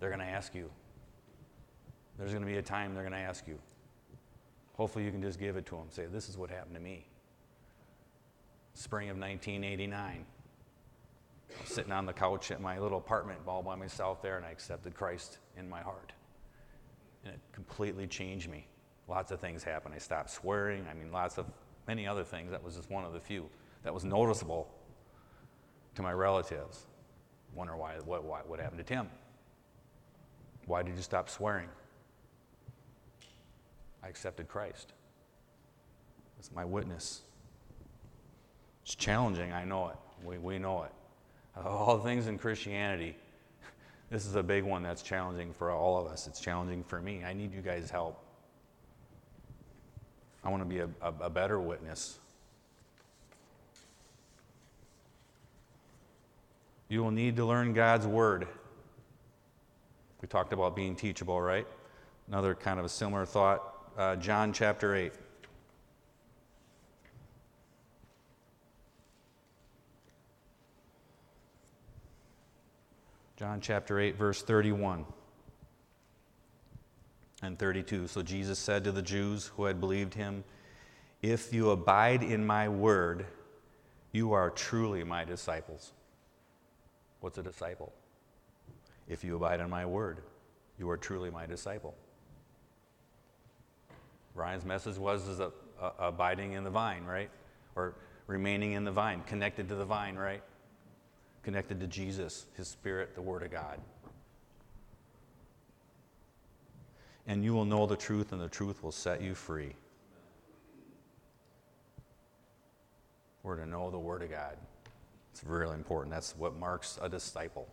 they're 0.00 0.10
going 0.10 0.20
to 0.20 0.26
ask 0.26 0.54
you. 0.54 0.70
There's 2.18 2.30
going 2.30 2.42
to 2.42 2.50
be 2.50 2.58
a 2.58 2.62
time 2.62 2.94
they're 2.94 3.02
going 3.02 3.12
to 3.12 3.18
ask 3.18 3.46
you. 3.46 3.58
Hopefully, 4.74 5.04
you 5.04 5.10
can 5.10 5.22
just 5.22 5.38
give 5.38 5.56
it 5.56 5.66
to 5.66 5.76
them. 5.76 5.86
Say, 5.90 6.06
This 6.06 6.28
is 6.28 6.36
what 6.36 6.50
happened 6.50 6.74
to 6.74 6.80
me. 6.80 7.06
Spring 8.74 9.08
of 9.08 9.16
1989. 9.18 10.24
sitting 11.64 11.92
on 11.92 12.06
the 12.06 12.12
couch 12.12 12.50
at 12.50 12.60
my 12.60 12.78
little 12.78 12.98
apartment 12.98 13.40
all 13.46 13.62
by 13.62 13.74
myself 13.74 14.22
there, 14.22 14.36
and 14.36 14.44
I 14.44 14.50
accepted 14.50 14.94
Christ 14.94 15.38
in 15.56 15.68
my 15.68 15.80
heart. 15.80 16.12
And 17.24 17.34
it 17.34 17.40
completely 17.52 18.06
changed 18.06 18.48
me. 18.48 18.66
Lots 19.08 19.32
of 19.32 19.40
things 19.40 19.64
happened. 19.64 19.94
I 19.94 19.98
stopped 19.98 20.30
swearing. 20.30 20.86
I 20.90 20.94
mean, 20.94 21.10
lots 21.10 21.38
of 21.38 21.46
many 21.86 22.06
other 22.06 22.22
things. 22.22 22.50
That 22.50 22.62
was 22.62 22.76
just 22.76 22.90
one 22.90 23.04
of 23.04 23.12
the 23.12 23.20
few 23.20 23.48
that 23.82 23.92
was 23.92 24.04
noticeable 24.04 24.68
to 25.94 26.02
my 26.02 26.12
relatives. 26.12 26.86
Wonder 27.54 27.76
why, 27.76 27.94
what, 28.04 28.22
what, 28.24 28.48
what 28.48 28.60
happened 28.60 28.78
to 28.78 28.84
Tim? 28.84 29.08
Why 30.68 30.82
did 30.82 30.94
you 30.96 31.02
stop 31.02 31.30
swearing? 31.30 31.68
I 34.04 34.08
accepted 34.08 34.48
Christ. 34.48 34.92
That's 36.36 36.52
my 36.52 36.64
witness. 36.64 37.22
It's 38.84 38.94
challenging, 38.94 39.52
I 39.52 39.64
know 39.64 39.88
it. 39.88 39.96
We, 40.22 40.38
we 40.38 40.58
know 40.58 40.84
it. 40.84 40.92
All 41.64 41.98
things 41.98 42.26
in 42.26 42.38
Christianity, 42.38 43.16
this 44.10 44.26
is 44.26 44.36
a 44.36 44.42
big 44.42 44.62
one 44.62 44.82
that's 44.82 45.02
challenging 45.02 45.52
for 45.52 45.70
all 45.70 45.98
of 45.98 46.06
us. 46.06 46.26
It's 46.26 46.38
challenging 46.38 46.84
for 46.84 47.00
me. 47.00 47.24
I 47.24 47.32
need 47.32 47.52
you 47.52 47.62
guys' 47.62 47.90
help. 47.90 48.22
I 50.44 50.50
want 50.50 50.62
to 50.62 50.68
be 50.68 50.80
a, 50.80 50.88
a, 51.00 51.14
a 51.22 51.30
better 51.30 51.58
witness. 51.58 52.18
You 56.90 57.02
will 57.02 57.10
need 57.10 57.36
to 57.36 57.44
learn 57.44 57.72
God's 57.72 58.06
Word. 58.06 58.46
We 60.20 60.28
talked 60.28 60.52
about 60.52 60.74
being 60.74 60.96
teachable, 60.96 61.40
right? 61.40 61.66
Another 62.28 62.54
kind 62.54 62.78
of 62.78 62.84
a 62.84 62.88
similar 62.88 63.24
thought 63.24 63.74
uh, 63.96 64.14
John 64.16 64.52
chapter 64.52 64.94
8. 64.94 65.12
John 73.36 73.60
chapter 73.60 74.00
8, 74.00 74.16
verse 74.16 74.42
31 74.42 75.04
and 77.42 77.58
32. 77.58 78.08
So 78.08 78.22
Jesus 78.22 78.58
said 78.58 78.84
to 78.84 78.92
the 78.92 79.02
Jews 79.02 79.52
who 79.56 79.64
had 79.64 79.80
believed 79.80 80.14
him, 80.14 80.42
If 81.22 81.52
you 81.52 81.70
abide 81.70 82.22
in 82.22 82.44
my 82.44 82.68
word, 82.68 83.26
you 84.12 84.32
are 84.32 84.50
truly 84.50 85.04
my 85.04 85.24
disciples. 85.24 85.92
What's 87.20 87.38
a 87.38 87.42
disciple? 87.42 87.92
If 89.08 89.24
you 89.24 89.36
abide 89.36 89.60
in 89.60 89.70
my 89.70 89.86
word, 89.86 90.18
you 90.78 90.88
are 90.90 90.96
truly 90.96 91.30
my 91.30 91.46
disciple. 91.46 91.94
Ryan's 94.34 94.64
message 94.64 94.96
was 94.96 95.26
is 95.26 95.40
a, 95.40 95.50
a, 95.80 95.92
abiding 96.08 96.52
in 96.52 96.62
the 96.62 96.70
vine, 96.70 97.04
right? 97.04 97.30
Or 97.74 97.94
remaining 98.26 98.72
in 98.72 98.84
the 98.84 98.92
vine, 98.92 99.22
connected 99.26 99.68
to 99.70 99.74
the 99.74 99.84
vine, 99.84 100.16
right? 100.16 100.42
Connected 101.42 101.80
to 101.80 101.86
Jesus, 101.86 102.46
His 102.54 102.68
Spirit, 102.68 103.14
the 103.14 103.22
Word 103.22 103.42
of 103.42 103.50
God. 103.50 103.80
And 107.26 107.42
you 107.44 107.52
will 107.52 107.64
know 107.64 107.86
the 107.86 107.96
truth, 107.96 108.32
and 108.32 108.40
the 108.40 108.48
truth 108.48 108.82
will 108.82 108.92
set 108.92 109.20
you 109.20 109.34
free. 109.34 109.74
We're 113.42 113.56
to 113.56 113.66
know 113.66 113.90
the 113.90 113.98
Word 113.98 114.22
of 114.22 114.30
God. 114.30 114.56
It's 115.32 115.42
really 115.44 115.74
important. 115.74 116.14
That's 116.14 116.36
what 116.36 116.56
marks 116.56 116.98
a 117.00 117.08
disciple. 117.08 117.68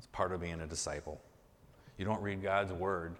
It's 0.00 0.08
part 0.08 0.32
of 0.32 0.40
being 0.40 0.60
a 0.60 0.66
disciple. 0.66 1.20
You 1.96 2.04
don't 2.04 2.20
read 2.20 2.42
God's 2.42 2.72
Word 2.72 3.14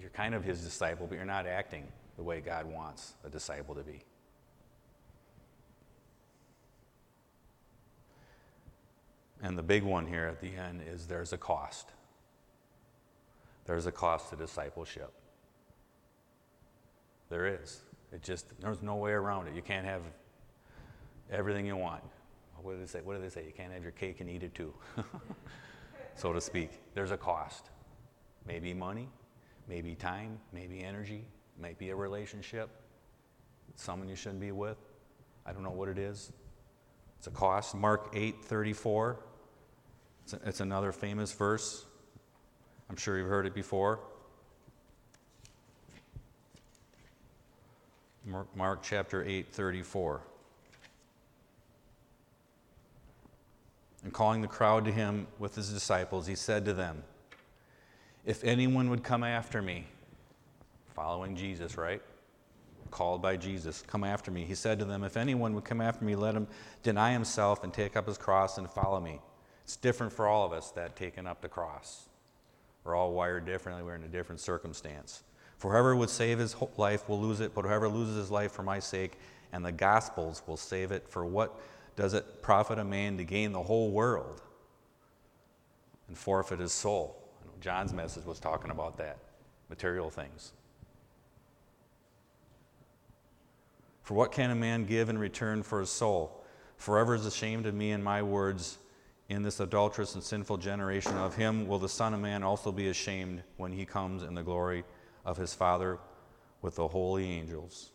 you're 0.00 0.10
kind 0.10 0.34
of 0.34 0.42
his 0.44 0.62
disciple, 0.62 1.06
but 1.06 1.16
you're 1.16 1.24
not 1.24 1.46
acting 1.46 1.86
the 2.16 2.22
way 2.22 2.40
God 2.40 2.66
wants 2.66 3.14
a 3.24 3.28
disciple 3.28 3.74
to 3.74 3.82
be. 3.82 4.02
And 9.42 9.56
the 9.56 9.62
big 9.62 9.82
one 9.82 10.06
here 10.06 10.26
at 10.26 10.40
the 10.40 10.54
end 10.54 10.82
is 10.86 11.06
there's 11.06 11.32
a 11.32 11.38
cost. 11.38 11.88
There's 13.64 13.86
a 13.86 13.92
cost 13.92 14.30
to 14.30 14.36
discipleship. 14.36 15.12
There 17.30 17.46
is. 17.46 17.80
It 18.12 18.22
just 18.22 18.46
there's 18.60 18.82
no 18.82 18.96
way 18.96 19.12
around 19.12 19.46
it. 19.48 19.54
You 19.54 19.62
can't 19.62 19.86
have 19.86 20.02
everything 21.30 21.66
you 21.66 21.76
want. 21.76 22.02
What 22.62 22.74
do 22.74 22.80
they 22.80 22.86
say? 22.86 23.00
What 23.02 23.16
do 23.16 23.22
they 23.22 23.28
say? 23.28 23.44
You 23.44 23.52
can't 23.52 23.72
have 23.72 23.82
your 23.82 23.92
cake 23.92 24.20
and 24.20 24.28
eat 24.28 24.42
it 24.42 24.54
too, 24.54 24.72
so 26.14 26.32
to 26.32 26.40
speak. 26.40 26.70
There's 26.94 27.10
a 27.10 27.16
cost. 27.16 27.70
Maybe 28.46 28.74
money, 28.74 29.08
maybe 29.68 29.94
time, 29.94 30.38
maybe 30.52 30.82
energy, 30.82 31.24
maybe 31.58 31.90
a 31.90 31.96
relationship, 31.96 32.70
someone 33.76 34.08
you 34.08 34.16
shouldn't 34.16 34.40
be 34.40 34.52
with. 34.52 34.78
I 35.46 35.52
don't 35.52 35.62
know 35.62 35.70
what 35.70 35.88
it 35.88 35.98
is. 35.98 36.32
It's 37.18 37.26
a 37.26 37.30
cost. 37.30 37.74
Mark 37.74 38.10
8 38.14 38.44
34. 38.44 39.20
It's, 40.24 40.32
a, 40.32 40.40
it's 40.44 40.60
another 40.60 40.92
famous 40.92 41.32
verse. 41.32 41.86
I'm 42.88 42.96
sure 42.96 43.18
you've 43.18 43.28
heard 43.28 43.46
it 43.46 43.54
before. 43.54 44.00
Mark, 48.24 48.54
Mark 48.56 48.82
chapter 48.82 49.24
8 49.24 49.52
34. 49.52 50.22
And 54.02 54.12
calling 54.12 54.40
the 54.40 54.48
crowd 54.48 54.84
to 54.86 54.92
him 54.92 55.26
with 55.38 55.54
his 55.54 55.70
disciples, 55.70 56.26
he 56.26 56.34
said 56.34 56.64
to 56.64 56.72
them, 56.72 57.02
if 58.24 58.44
anyone 58.44 58.90
would 58.90 59.02
come 59.02 59.24
after 59.24 59.62
me, 59.62 59.86
following 60.94 61.36
Jesus, 61.36 61.76
right? 61.76 62.02
Called 62.90 63.22
by 63.22 63.36
Jesus, 63.36 63.82
come 63.86 64.04
after 64.04 64.30
me. 64.30 64.44
He 64.44 64.54
said 64.54 64.78
to 64.80 64.84
them, 64.84 65.04
If 65.04 65.16
anyone 65.16 65.54
would 65.54 65.64
come 65.64 65.80
after 65.80 66.04
me, 66.04 66.16
let 66.16 66.34
him 66.34 66.46
deny 66.82 67.12
himself 67.12 67.64
and 67.64 67.72
take 67.72 67.96
up 67.96 68.06
his 68.06 68.18
cross 68.18 68.58
and 68.58 68.68
follow 68.68 69.00
me. 69.00 69.20
It's 69.64 69.76
different 69.76 70.12
for 70.12 70.26
all 70.26 70.44
of 70.44 70.52
us 70.52 70.70
that 70.72 70.96
taking 70.96 71.26
up 71.26 71.40
the 71.40 71.48
cross. 71.48 72.08
We're 72.84 72.96
all 72.96 73.12
wired 73.12 73.46
differently, 73.46 73.84
we're 73.84 73.94
in 73.94 74.02
a 74.02 74.08
different 74.08 74.40
circumstance. 74.40 75.22
For 75.56 75.70
whoever 75.70 75.94
would 75.94 76.10
save 76.10 76.38
his 76.38 76.56
life 76.76 77.08
will 77.08 77.20
lose 77.20 77.40
it, 77.40 77.54
but 77.54 77.64
whoever 77.64 77.88
loses 77.88 78.16
his 78.16 78.30
life 78.30 78.52
for 78.52 78.62
my 78.62 78.80
sake 78.80 79.18
and 79.52 79.64
the 79.64 79.72
gospel's 79.72 80.42
will 80.46 80.56
save 80.56 80.90
it. 80.90 81.08
For 81.08 81.24
what 81.24 81.58
does 81.96 82.14
it 82.14 82.42
profit 82.42 82.78
a 82.78 82.84
man 82.84 83.16
to 83.18 83.24
gain 83.24 83.52
the 83.52 83.62
whole 83.62 83.90
world 83.90 84.42
and 86.08 86.16
forfeit 86.16 86.60
his 86.60 86.72
soul? 86.72 87.16
John's 87.60 87.92
message 87.92 88.24
was 88.24 88.40
talking 88.40 88.70
about 88.70 88.96
that 88.98 89.18
material 89.68 90.10
things. 90.10 90.52
For 94.02 94.14
what 94.14 94.32
can 94.32 94.50
a 94.50 94.54
man 94.54 94.86
give 94.86 95.08
in 95.08 95.18
return 95.18 95.62
for 95.62 95.80
his 95.80 95.90
soul? 95.90 96.44
Forever 96.76 97.14
is 97.14 97.26
ashamed 97.26 97.66
of 97.66 97.74
me 97.74 97.92
and 97.92 98.02
my 98.02 98.22
words 98.22 98.78
in 99.28 99.42
this 99.42 99.60
adulterous 99.60 100.14
and 100.14 100.24
sinful 100.24 100.56
generation. 100.56 101.16
Of 101.16 101.36
him 101.36 101.68
will 101.68 101.78
the 101.78 101.88
Son 101.88 102.14
of 102.14 102.20
Man 102.20 102.42
also 102.42 102.72
be 102.72 102.88
ashamed 102.88 103.42
when 103.56 103.72
he 103.72 103.84
comes 103.84 104.22
in 104.22 104.34
the 104.34 104.42
glory 104.42 104.84
of 105.24 105.36
his 105.36 105.54
Father 105.54 105.98
with 106.62 106.74
the 106.74 106.88
holy 106.88 107.30
angels. 107.30 107.92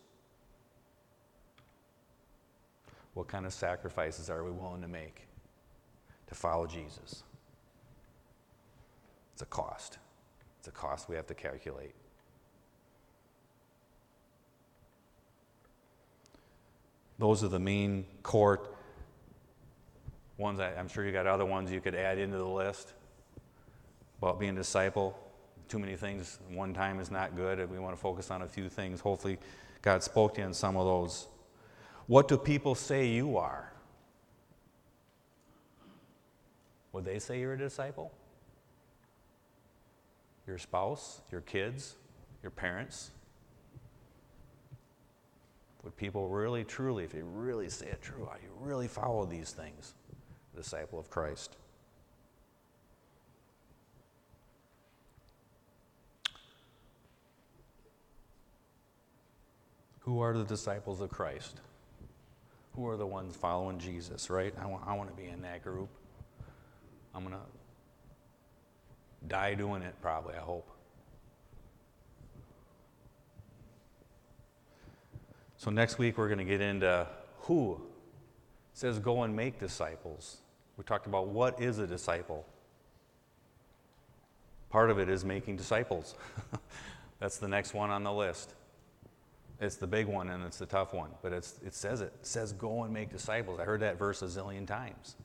What 3.15 3.27
kind 3.27 3.45
of 3.45 3.53
sacrifices 3.53 4.29
are 4.29 4.43
we 4.43 4.51
willing 4.51 4.81
to 4.81 4.87
make 4.87 5.27
to 6.27 6.35
follow 6.35 6.67
Jesus? 6.67 7.23
It's 9.33 9.41
a 9.41 9.45
cost. 9.45 9.97
It's 10.59 10.67
a 10.67 10.71
cost 10.71 11.09
we 11.09 11.15
have 11.15 11.25
to 11.27 11.33
calculate. 11.33 11.95
Those 17.17 17.41
are 17.41 17.47
the 17.47 17.59
main 17.59 18.05
court 18.21 18.75
ones. 20.37 20.59
I, 20.59 20.73
am 20.73 20.89
sure 20.89 21.05
you 21.05 21.13
got 21.13 21.25
other 21.25 21.45
ones 21.45 21.71
you 21.71 21.79
could 21.79 21.95
add 21.95 22.17
into 22.17 22.37
the 22.37 22.43
list 22.43 22.93
about 24.17 24.41
being 24.41 24.51
a 24.51 24.55
disciple. 24.55 25.17
Too 25.69 25.79
many 25.79 25.95
things 25.95 26.39
one 26.49 26.73
time 26.73 26.99
is 26.99 27.09
not 27.09 27.37
good. 27.37 27.69
We 27.71 27.79
want 27.79 27.95
to 27.95 28.01
focus 28.01 28.29
on 28.29 28.41
a 28.41 28.47
few 28.47 28.67
things. 28.67 28.99
Hopefully, 28.99 29.37
God 29.81 30.03
spoke 30.03 30.33
to 30.33 30.41
you 30.41 30.47
on 30.47 30.53
some 30.53 30.75
of 30.75 30.85
those. 30.85 31.27
What 32.07 32.27
do 32.27 32.37
people 32.37 32.75
say 32.75 33.07
you 33.07 33.37
are? 33.37 33.71
Would 36.93 37.05
they 37.05 37.19
say 37.19 37.39
you're 37.39 37.53
a 37.53 37.57
disciple? 37.57 38.11
your 40.47 40.57
spouse, 40.57 41.21
your 41.31 41.41
kids, 41.41 41.95
your 42.41 42.51
parents? 42.51 43.11
Would 45.83 45.95
people 45.97 46.29
really, 46.29 46.63
truly, 46.63 47.03
if 47.03 47.11
they 47.11 47.21
really 47.21 47.69
say 47.69 47.87
it 47.87 48.01
true, 48.01 48.27
are 48.29 48.39
you 48.41 48.49
really 48.59 48.87
follow 48.87 49.25
these 49.25 49.51
things, 49.51 49.93
disciple 50.55 50.99
of 50.99 51.09
Christ? 51.09 51.57
Who 59.99 60.19
are 60.19 60.37
the 60.37 60.43
disciples 60.43 61.01
of 61.01 61.09
Christ? 61.09 61.61
Who 62.75 62.87
are 62.89 62.97
the 62.97 63.07
ones 63.07 63.35
following 63.35 63.79
Jesus, 63.79 64.29
right? 64.29 64.53
I 64.61 64.65
want, 64.65 64.83
I 64.85 64.93
want 64.93 65.09
to 65.09 65.15
be 65.15 65.29
in 65.29 65.41
that 65.43 65.63
group. 65.63 65.89
I'm 67.13 67.23
going 67.23 67.35
to 67.35 69.27
die 69.27 69.53
doing 69.53 69.81
it, 69.81 69.95
probably, 70.01 70.35
I 70.35 70.39
hope. 70.41 70.67
So, 75.57 75.71
next 75.71 75.97
week 75.97 76.17
we're 76.17 76.27
going 76.27 76.39
to 76.39 76.45
get 76.45 76.59
into 76.61 77.07
who. 77.39 77.73
It 78.73 78.77
says, 78.77 78.99
go 78.99 79.23
and 79.23 79.33
make 79.33 79.59
disciples. 79.59 80.37
We 80.77 80.83
talked 80.83 81.07
about 81.07 81.27
what 81.27 81.61
is 81.61 81.79
a 81.79 81.87
disciple. 81.87 82.45
Part 84.69 84.89
of 84.89 84.99
it 84.99 85.07
is 85.07 85.23
making 85.23 85.55
disciples. 85.55 86.15
That's 87.19 87.37
the 87.37 87.47
next 87.47 87.73
one 87.73 87.89
on 87.89 88.03
the 88.03 88.11
list. 88.11 88.53
It's 89.59 89.77
the 89.77 89.87
big 89.87 90.07
one 90.07 90.29
and 90.29 90.43
it's 90.43 90.57
the 90.57 90.65
tough 90.65 90.93
one, 90.93 91.11
but 91.21 91.31
it's, 91.31 91.59
it 91.65 91.73
says 91.73 92.01
it. 92.01 92.13
It 92.19 92.27
says, 92.27 92.51
go 92.51 92.83
and 92.83 92.93
make 92.93 93.11
disciples. 93.11 93.59
I 93.59 93.63
heard 93.63 93.81
that 93.81 93.97
verse 93.97 94.21
a 94.21 94.25
zillion 94.25 94.67
times. 94.67 95.15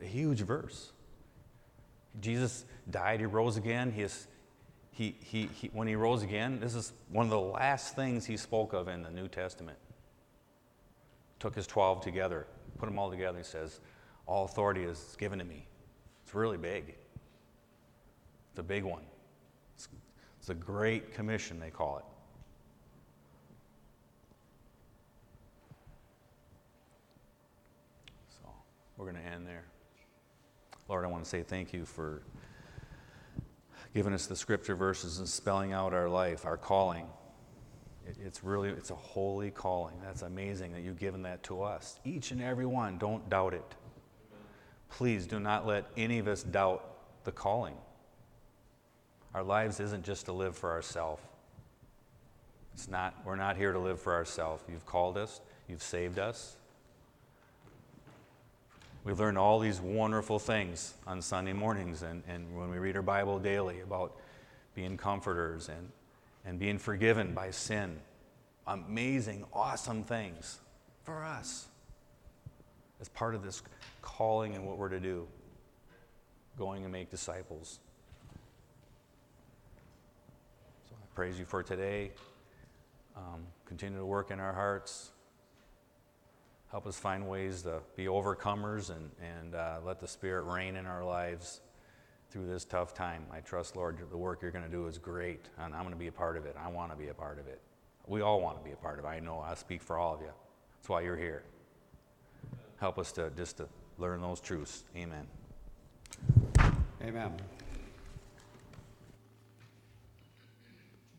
a 0.00 0.04
huge 0.04 0.40
verse. 0.40 0.92
Jesus 2.20 2.64
died, 2.90 3.20
he 3.20 3.26
rose 3.26 3.56
again. 3.56 3.92
He, 3.92 4.02
is, 4.02 4.26
he, 4.90 5.14
he, 5.20 5.48
he, 5.54 5.70
when 5.72 5.86
he 5.86 5.94
rose 5.94 6.22
again, 6.22 6.58
this 6.58 6.74
is 6.74 6.92
one 7.10 7.26
of 7.26 7.30
the 7.30 7.40
last 7.40 7.94
things 7.94 8.26
he 8.26 8.36
spoke 8.36 8.72
of 8.72 8.88
in 8.88 9.02
the 9.02 9.10
New 9.10 9.28
Testament. 9.28 9.78
Took 11.38 11.54
his 11.54 11.68
12 11.68 12.02
together, 12.02 12.46
put 12.78 12.86
them 12.86 12.98
all 12.98 13.10
together. 13.10 13.38
He 13.38 13.44
says, 13.44 13.80
All 14.26 14.44
authority 14.44 14.82
is 14.82 15.16
given 15.18 15.38
to 15.38 15.44
me. 15.44 15.66
It's 16.24 16.34
really 16.34 16.58
big. 16.58 16.96
It's 18.50 18.58
a 18.58 18.64
big 18.64 18.82
one. 18.82 19.02
It's, 19.76 19.88
it's 20.40 20.50
a 20.50 20.54
great 20.54 21.14
commission, 21.14 21.60
they 21.60 21.70
call 21.70 21.98
it. 21.98 22.04
We're 29.00 29.10
going 29.10 29.24
to 29.24 29.30
end 29.30 29.46
there. 29.46 29.64
Lord, 30.86 31.06
I 31.06 31.08
want 31.08 31.24
to 31.24 31.30
say 31.30 31.42
thank 31.42 31.72
you 31.72 31.86
for 31.86 32.20
giving 33.94 34.12
us 34.12 34.26
the 34.26 34.36
scripture 34.36 34.74
verses 34.74 35.20
and 35.20 35.26
spelling 35.28 35.72
out 35.72 35.94
our 35.94 36.08
life, 36.08 36.44
our 36.44 36.58
calling. 36.58 37.06
It, 38.06 38.18
it's 38.22 38.44
really, 38.44 38.68
it's 38.68 38.90
a 38.90 38.94
holy 38.94 39.50
calling. 39.50 39.94
That's 40.02 40.20
amazing 40.20 40.74
that 40.74 40.82
you've 40.82 40.98
given 40.98 41.22
that 41.22 41.42
to 41.44 41.62
us. 41.62 41.98
Each 42.04 42.30
and 42.30 42.42
every 42.42 42.66
one, 42.66 42.98
don't 42.98 43.26
doubt 43.30 43.54
it. 43.54 43.74
Please 44.90 45.26
do 45.26 45.40
not 45.40 45.66
let 45.66 45.86
any 45.96 46.18
of 46.18 46.28
us 46.28 46.42
doubt 46.42 46.84
the 47.24 47.32
calling. 47.32 47.76
Our 49.32 49.42
lives 49.42 49.80
isn't 49.80 50.04
just 50.04 50.26
to 50.26 50.32
live 50.32 50.58
for 50.58 50.72
ourselves. 50.72 51.22
It's 52.74 52.86
not, 52.88 53.14
we're 53.24 53.36
not 53.36 53.56
here 53.56 53.72
to 53.72 53.78
live 53.78 53.98
for 53.98 54.12
ourselves. 54.12 54.62
You've 54.70 54.84
called 54.84 55.16
us, 55.16 55.40
you've 55.68 55.82
saved 55.82 56.18
us, 56.18 56.56
we 59.04 59.12
learn 59.12 59.36
all 59.36 59.58
these 59.58 59.80
wonderful 59.80 60.38
things 60.38 60.94
on 61.06 61.22
Sunday 61.22 61.52
mornings 61.52 62.02
and, 62.02 62.22
and 62.28 62.56
when 62.56 62.70
we 62.70 62.78
read 62.78 62.96
our 62.96 63.02
Bible 63.02 63.38
daily 63.38 63.80
about 63.80 64.16
being 64.74 64.96
comforters 64.96 65.68
and, 65.68 65.90
and 66.44 66.58
being 66.58 66.78
forgiven 66.78 67.32
by 67.32 67.50
sin. 67.50 67.98
Amazing, 68.66 69.44
awesome 69.52 70.04
things 70.04 70.60
for 71.02 71.24
us 71.24 71.68
as 73.00 73.08
part 73.08 73.34
of 73.34 73.42
this 73.42 73.62
calling 74.02 74.54
and 74.54 74.66
what 74.66 74.76
we're 74.76 74.90
to 74.90 75.00
do 75.00 75.26
going 76.58 76.84
and 76.84 76.92
make 76.92 77.10
disciples. 77.10 77.80
So 80.88 80.94
I 80.94 81.06
praise 81.14 81.38
you 81.38 81.46
for 81.46 81.62
today. 81.62 82.10
Um, 83.16 83.46
continue 83.64 83.98
to 83.98 84.04
work 84.04 84.30
in 84.30 84.38
our 84.38 84.52
hearts. 84.52 85.10
Help 86.70 86.86
us 86.86 86.96
find 86.96 87.28
ways 87.28 87.62
to 87.62 87.80
be 87.96 88.04
overcomers 88.04 88.90
and, 88.90 89.10
and 89.20 89.54
uh, 89.54 89.78
let 89.84 90.00
the 90.00 90.06
Spirit 90.06 90.44
reign 90.44 90.76
in 90.76 90.86
our 90.86 91.04
lives 91.04 91.60
through 92.30 92.46
this 92.46 92.64
tough 92.64 92.94
time. 92.94 93.24
I 93.32 93.40
trust, 93.40 93.74
Lord, 93.74 93.98
the 94.08 94.16
work 94.16 94.40
you're 94.40 94.52
going 94.52 94.64
to 94.64 94.70
do 94.70 94.86
is 94.86 94.96
great, 94.96 95.46
and 95.58 95.74
I'm 95.74 95.82
going 95.82 95.94
to 95.94 95.98
be 95.98 96.06
a 96.06 96.12
part 96.12 96.36
of 96.36 96.46
it. 96.46 96.56
I 96.56 96.68
want 96.68 96.92
to 96.92 96.96
be 96.96 97.08
a 97.08 97.14
part 97.14 97.40
of 97.40 97.48
it. 97.48 97.60
We 98.06 98.20
all 98.20 98.40
want 98.40 98.58
to 98.58 98.64
be 98.64 98.70
a 98.72 98.76
part 98.76 99.00
of 99.00 99.04
it. 99.04 99.08
I 99.08 99.18
know 99.18 99.40
I 99.40 99.54
speak 99.54 99.82
for 99.82 99.98
all 99.98 100.14
of 100.14 100.20
you. 100.20 100.30
That's 100.78 100.88
why 100.88 101.00
you're 101.00 101.16
here. 101.16 101.42
Help 102.76 102.98
us 102.98 103.10
to 103.12 103.30
just 103.36 103.56
to 103.56 103.68
learn 103.98 104.20
those 104.20 104.40
truths. 104.40 104.84
Amen. 104.96 105.26
Amen. 107.02 107.32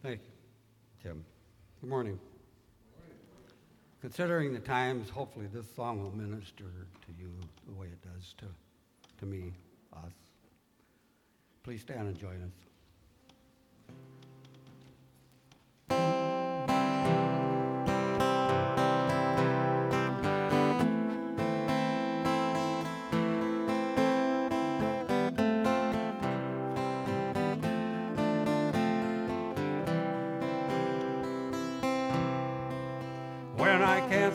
Thank 0.01 0.21
you, 0.21 0.31
Tim. 1.03 1.25
Good 1.81 1.89
morning. 1.89 2.19
Considering 4.01 4.51
the 4.51 4.59
times, 4.59 5.11
hopefully 5.11 5.45
this 5.53 5.67
song 5.75 6.01
will 6.01 6.15
minister 6.15 6.63
to 6.63 7.13
you 7.19 7.29
the 7.67 7.73
way 7.79 7.85
it 7.85 8.01
does 8.01 8.33
to, 8.39 8.45
to 9.19 9.25
me, 9.27 9.53
us. 9.93 10.11
Please 11.63 11.81
stand 11.81 12.07
and 12.07 12.17
join 12.17 12.41
us. 12.41 12.70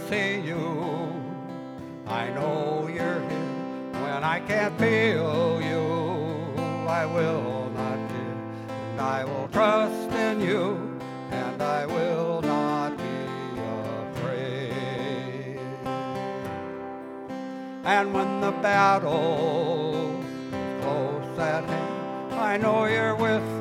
See 0.09 0.38
you. 0.40 1.12
I 2.07 2.29
know 2.31 2.88
you're 2.88 3.21
here 3.29 4.03
when 4.05 4.23
I 4.23 4.40
can't 4.47 4.79
feel 4.79 5.61
you. 5.61 5.83
I 6.88 7.05
will 7.07 7.71
not 7.71 7.99
fear, 8.11 8.37
and 8.90 9.01
I 9.01 9.25
will 9.25 9.49
trust 9.49 10.12
in 10.12 10.40
you, 10.40 11.01
and 11.33 11.61
I 11.61 11.87
will 11.87 12.40
not 12.42 12.97
be 12.97 13.19
afraid. 14.12 15.59
And 17.85 18.14
when 18.14 18.40
the 18.40 18.53
battle 18.53 20.23
is 20.53 20.85
close 20.85 21.38
at 21.38 21.64
hand, 21.64 22.35
I 22.35 22.57
know 22.57 22.85
you're 22.85 23.16
with 23.16 23.56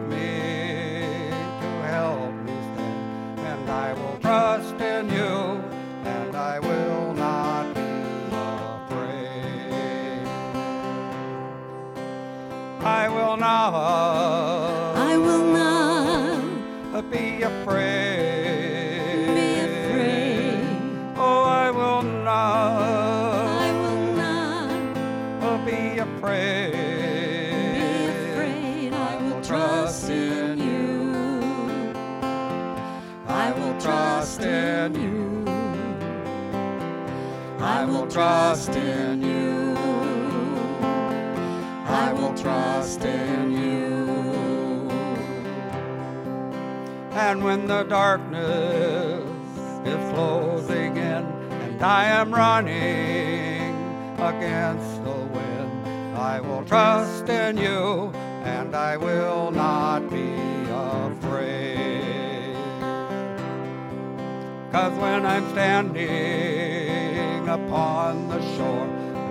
shore, 68.66 68.88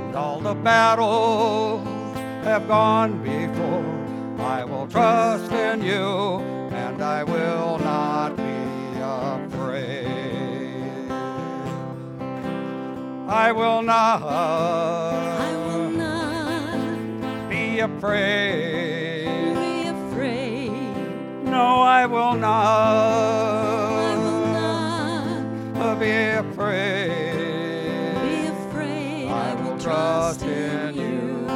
and 0.06 0.14
all 0.16 0.40
the 0.40 0.54
battles 0.54 1.82
have 2.44 2.66
gone 2.68 3.22
before. 3.22 3.84
I 4.38 4.64
will 4.64 4.86
trust 4.86 5.52
in 5.52 5.82
you, 5.82 6.40
and 6.84 7.02
I 7.02 7.24
will 7.24 7.78
not 7.78 8.36
be 8.36 9.00
afraid. 9.00 10.04
I 13.28 13.52
will 13.52 13.82
not, 13.82 14.22
I 14.22 15.56
will 15.66 15.90
not 15.90 17.48
be 17.48 17.80
afraid. 17.80 19.54
be 19.54 19.88
afraid. 19.88 20.70
No, 21.44 21.80
I 22.00 22.06
will 22.06 22.36
I 22.44 24.16
will 24.22 24.46
not 25.74 26.00
be 26.00 26.12
afraid. 26.44 27.03
Trust 29.84 30.42
in 30.44 30.94
you. 30.94 31.46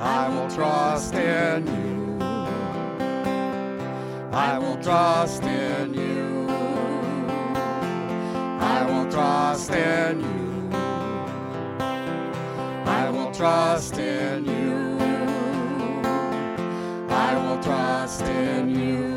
I 0.00 0.26
will 0.30 0.48
trust 0.48 1.12
in 1.14 1.66
you. 1.66 2.18
I 4.32 4.58
will 4.58 4.78
trust 4.78 5.42
in 5.42 5.92
you. 5.92 6.46
I 8.58 8.86
will 8.88 9.10
trust 9.10 9.70
in 9.72 10.20
you. 10.22 10.70
I 12.86 13.10
will 13.10 13.30
trust 13.30 13.98
in 13.98 14.46
you. 14.46 14.98
I 17.10 17.36
will 17.36 17.62
trust 17.62 18.22
in 18.22 18.70
you. 18.70 19.13